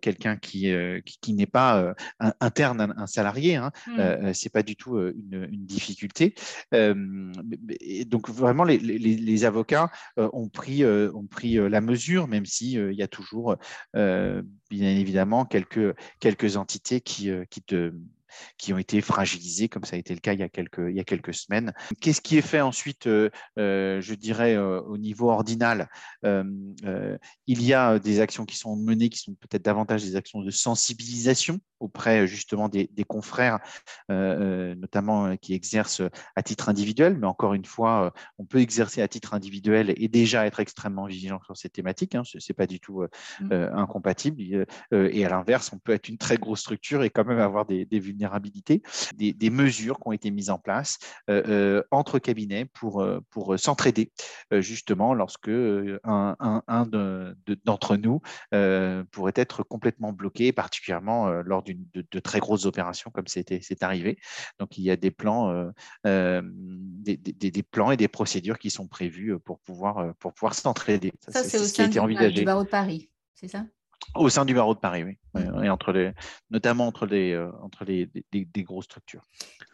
[0.00, 0.72] quelqu'un qui,
[1.04, 1.94] qui, qui n'est pas
[2.40, 3.56] interne, un, un salarié.
[3.56, 3.72] Hein.
[3.86, 4.32] Mmh.
[4.32, 6.34] c'est pas du tout une, une difficulté.
[6.72, 13.02] donc vraiment, les, les, les avocats ont pris ont pris la mesure, même s'il y
[13.02, 13.56] a toujours,
[13.94, 17.92] bien évidemment, quelques, quelques entités qui, qui te
[18.56, 20.94] qui ont été fragilisés, comme ça a été le cas il y a quelques, il
[20.94, 21.72] y a quelques semaines.
[22.00, 25.88] Qu'est-ce qui est fait ensuite, euh, euh, je dirais, euh, au niveau ordinal
[26.22, 30.50] Il y a des actions qui sont menées, qui sont peut-être davantage des actions de
[30.50, 31.60] sensibilisation?
[31.80, 33.58] Auprès justement des, confrères,
[34.08, 36.02] notamment qui exercent
[36.36, 40.46] à titre individuel, mais encore une fois, on peut exercer à titre individuel et déjà
[40.46, 43.04] être extrêmement vigilant sur ces thématiques, hein, ce n'est pas du tout
[43.40, 43.52] mmh.
[43.52, 47.64] incompatible, et à l'inverse, on peut être une très grosse structure et quand même avoir
[47.64, 48.82] des, des vulnérabilité,
[49.16, 50.98] des, mesures qui ont été mises en place
[51.30, 54.12] euh, euh, entre cabinets pour, euh, pour s'entraider,
[54.52, 56.86] justement, lorsque un, un,
[57.64, 58.20] d'entre nous
[59.10, 64.18] pourrait être complètement bloqué, particulièrement lors d'une, de, très grosses opérations comme c'était, c'est arrivé.
[64.58, 65.72] Donc, il y a des plans,
[66.04, 71.12] des, des, plans et des procédures qui sont prévus pour pouvoir, pour pouvoir s'entraider.
[71.28, 73.64] Ça, c'est, au sein du barreau de Paris, c'est ça?
[74.14, 75.64] Au sein du barreau de Paris, oui, mmh.
[75.64, 76.12] et entre les,
[76.50, 79.22] notamment entre les, euh, entre les, des, grosses structures.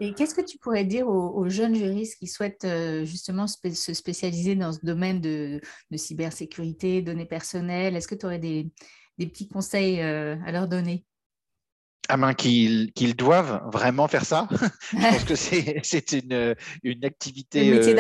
[0.01, 4.57] Et qu'est-ce que tu pourrais dire aux, jeunes juristes qui souhaitent euh, justement se spécialiser
[4.57, 7.95] dans ce domaine de, de cybersécurité, données personnelles?
[7.97, 8.73] Est-ce que tu aurais des,
[9.19, 11.05] des, petits conseils euh, à leur donner?
[12.09, 14.49] À main qu'ils doivent vraiment faire ça.
[14.93, 17.95] je pense que c'est une, une, activité euh,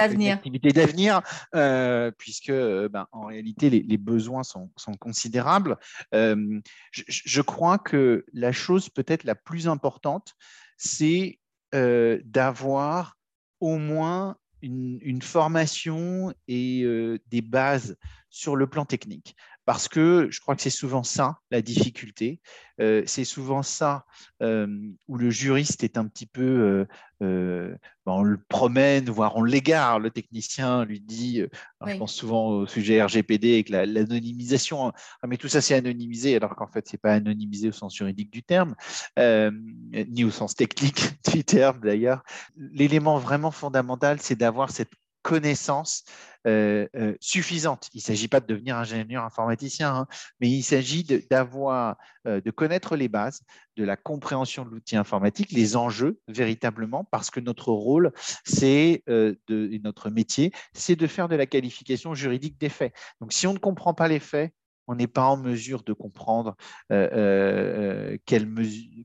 [0.72, 1.22] d'avenir,
[1.54, 5.76] euh, puisque euh, ben, en réalité les, les besoins sont, sont considérables.
[6.12, 6.60] je,
[6.92, 10.34] je, crois que la chose peut-être la plus importante,
[10.76, 11.38] c'est
[11.72, 13.16] d'avoir
[13.60, 16.84] au moins une, une formation et
[17.26, 17.96] des bases
[18.30, 22.40] sur le plan technique parce que je crois que c'est souvent ça la difficulté.
[22.80, 24.04] Euh, c'est souvent ça
[24.42, 24.66] euh,
[25.06, 26.86] où le juriste est un petit peu,
[27.22, 30.00] euh, ben, on le promène, voire on l'égare.
[30.00, 31.42] Le technicien lui dit,
[31.86, 34.92] je pense souvent au sujet RGPD avec l'anonymisation,
[35.22, 38.30] ah, mais tout ça c'est anonymisé, alors qu'en fait c'est pas anonymisé au sens juridique
[38.30, 38.74] du terme,
[39.16, 41.00] ni au sens technique
[41.32, 42.22] du terme d'ailleurs.
[42.56, 44.90] L'élément vraiment fondamental, c'est d'avoir cette
[45.24, 46.04] connaissance
[46.46, 47.88] euh, euh, suffisante.
[47.94, 50.06] Il ne s'agit pas de devenir ingénieur informaticien, hein,
[50.40, 51.96] mais il s'agit d'avoir,
[52.26, 53.40] euh, de, connaître les bases,
[53.78, 58.12] de la compréhension de l'outil informatique, les enjeux véritablement, parce que notre rôle,
[58.44, 62.94] c'est de notre métier, c'est de faire de la qualification juridique des faits.
[63.20, 64.52] Donc, si on ne comprend pas les faits,
[64.86, 66.56] on n'est pas en mesure de comprendre
[66.90, 68.48] quelle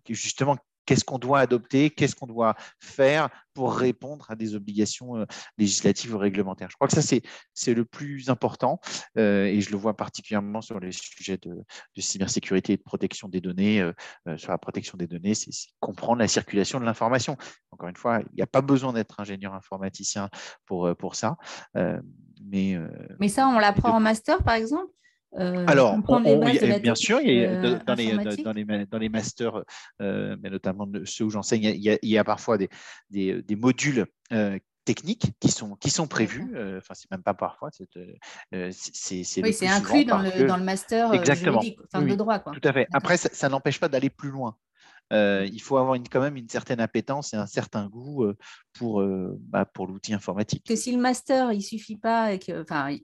[0.10, 0.58] justement
[0.90, 5.26] qu'est-ce qu'on doit adopter, qu'est-ce qu'on doit faire pour répondre à des obligations euh,
[5.60, 6.72] législatives ou réglementaires?
[6.72, 8.80] Je crois que ça, c'est le plus important
[9.16, 11.64] euh, et je le vois particulièrement sur les sujets de,
[11.96, 13.82] cybersécurité et de protection des données.
[13.82, 13.94] Euh,
[14.38, 17.38] sur la protection des données, c'est comprendre la circulation de l'information.
[17.70, 20.28] Encore une fois, il n'y a pas besoin d'être ingénieur informaticien
[20.66, 21.38] pour, pour ça.
[21.76, 22.80] mais,
[23.20, 24.92] mais ça, on l'apprend en master, par exemple?
[25.38, 25.98] Euh, Alors,
[26.82, 29.64] bien sûr, il y a, euh, dans, les, dans, les, dans, les, masters,
[30.02, 32.70] euh, mais notamment ceux où j'enseigne, il, il, y a parfois des,
[33.10, 34.06] des, des modules
[34.86, 36.56] techniques qui sont, qui sont prévus.
[36.78, 37.70] Enfin, c'est même pas parfois.
[37.72, 37.88] C'est,
[38.52, 41.62] oui, c'est inclus dans le, dans le master Exactement.
[41.62, 42.40] juridique, enfin, de droit.
[42.40, 42.54] Quoi.
[42.54, 42.88] Tout à fait.
[42.94, 44.56] Après, ça, ça n'empêche pas d'aller plus loin.
[45.12, 48.38] Euh, il faut avoir quand même une certaine appétence et un certain goût euh,
[48.74, 50.66] pour, euh, bah, pour l'outil informatique.
[50.68, 52.95] Que si le master, il suffit pas, et que, enfin,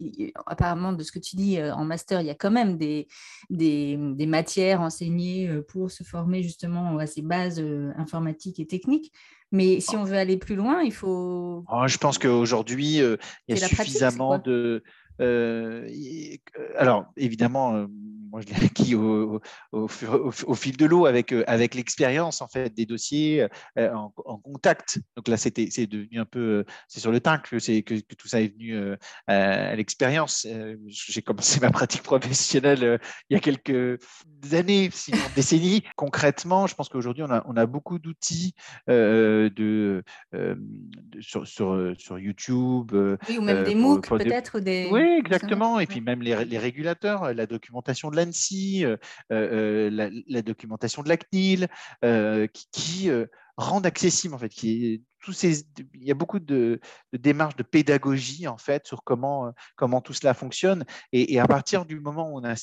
[0.46, 3.08] apparemment, de ce que tu dis, en master, il y a quand même des,
[3.50, 7.64] des, des matières enseignées pour se former justement à ces bases
[7.98, 9.12] informatiques et techniques.
[9.52, 11.64] Mais si on veut aller plus loin, il faut.
[11.72, 14.84] Oh, je pense qu'aujourd'hui, il y a suffisamment de.
[15.20, 17.88] Alors, évidemment,
[18.36, 19.40] moi je l'ai acquis au,
[19.72, 19.88] au,
[20.56, 23.48] fil de l'eau avec, euh, avec l'expérience en fait des dossiers
[23.78, 25.00] euh, en, contact.
[25.16, 28.16] Donc là, c'était c'est devenu un peu, euh, c'est sur le teint que, que, que
[28.16, 28.78] tout ça est venu
[29.28, 30.46] à, l'expérience.
[30.88, 33.00] J'ai commencé ma pratique professionnelle
[33.30, 34.00] il y a quelques
[34.52, 35.84] années, sinon décennies.
[35.96, 38.54] Concrètement, je pense qu'aujourd'hui, on a, on a beaucoup d'outils
[38.88, 40.04] de,
[41.22, 42.92] sur, sur, sur, YouTube.
[43.30, 44.60] Oui, ou même des MOOC peut-être.
[44.60, 44.90] Des...
[44.92, 45.80] Oui, exactement.
[45.80, 48.86] Et puis même les, les régulateurs, la documentation de la l'ANSI,
[49.30, 51.68] la, documentation de la CNIL,
[52.54, 53.12] qui,
[53.58, 56.80] rendent accessible en fait, qui, tous ces, il y a beaucoup de,
[57.14, 60.86] démarches de pédagogie en fait sur comment, comment tout cela fonctionne.
[61.12, 62.56] Et, à partir du moment où on a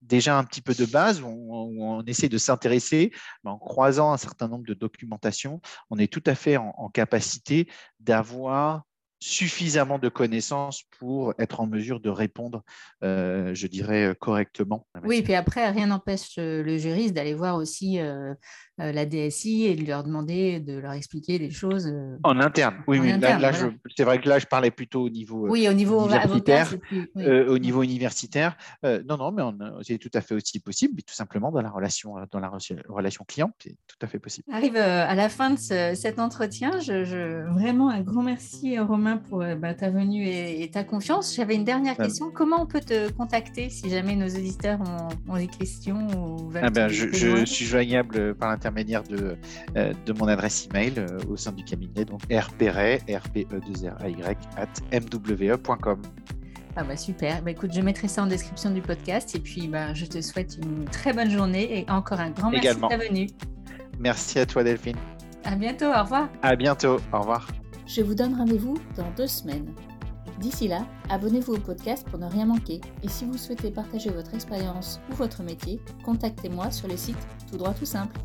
[0.00, 3.12] déjà un petit peu de base, où on, essaie de s'intéresser,
[3.44, 7.68] en croisant un certain nombre de documentations, on est tout à fait en capacité
[8.00, 8.84] d'avoir
[9.22, 12.64] suffisamment de connaissances pour être en mesure de répondre,
[13.04, 14.88] euh, je dirais, correctement.
[15.04, 18.34] Oui, et puis après, rien n'empêche le juriste d'aller voir aussi euh,
[18.78, 21.92] la DSI et de leur demander de leur expliquer les choses.
[22.24, 23.18] En interne, oui, oui.
[23.18, 23.52] là,
[23.96, 26.74] c'est vrai que là, je parlais plutôt au niveau, oui, au niveau universitaire.
[27.16, 28.56] au niveau universitaire.
[28.82, 29.42] non, non, mais
[29.82, 32.50] c'est tout à fait aussi possible, mais tout simplement dans la relation, dans la
[32.88, 34.46] relation client, c'est tout à fait possible.
[34.52, 36.80] Arrive à la fin de cet entretien.
[36.80, 41.34] Je, vraiment un grand merci, Romain pour euh, bah, ta venue et, ta confiance.
[41.34, 42.30] J'avais une dernière question.
[42.30, 44.80] Comment on peut te contacter si jamais nos auditeurs
[45.28, 49.36] ont, des questions ou ah ben, je, suis joignable par l'intermédiaire de,
[49.76, 54.16] euh, de mon adresse email euh, au sein du cabinet, donc rpre, rpe 2 ray
[54.56, 56.02] at mwe.com.
[56.76, 57.42] Ah bah super.
[57.42, 60.56] Bah écoute, je mettrai ça en description du podcast et puis bah, je te souhaite
[60.62, 63.26] une très bonne journée et encore un grand merci de ta venue.
[63.98, 64.96] Merci à toi Delphine.
[65.44, 66.28] À bientôt, au revoir.
[66.40, 67.46] À bientôt, au revoir.
[67.86, 69.66] Je vous donne rendez-vous dans deux semaines.
[70.42, 72.80] D'ici là, abonnez-vous au podcast pour ne rien manquer.
[73.04, 77.16] Et si vous souhaitez partager votre expérience ou votre métier, contactez-moi sur le site
[77.48, 78.18] Tout droit tout simple.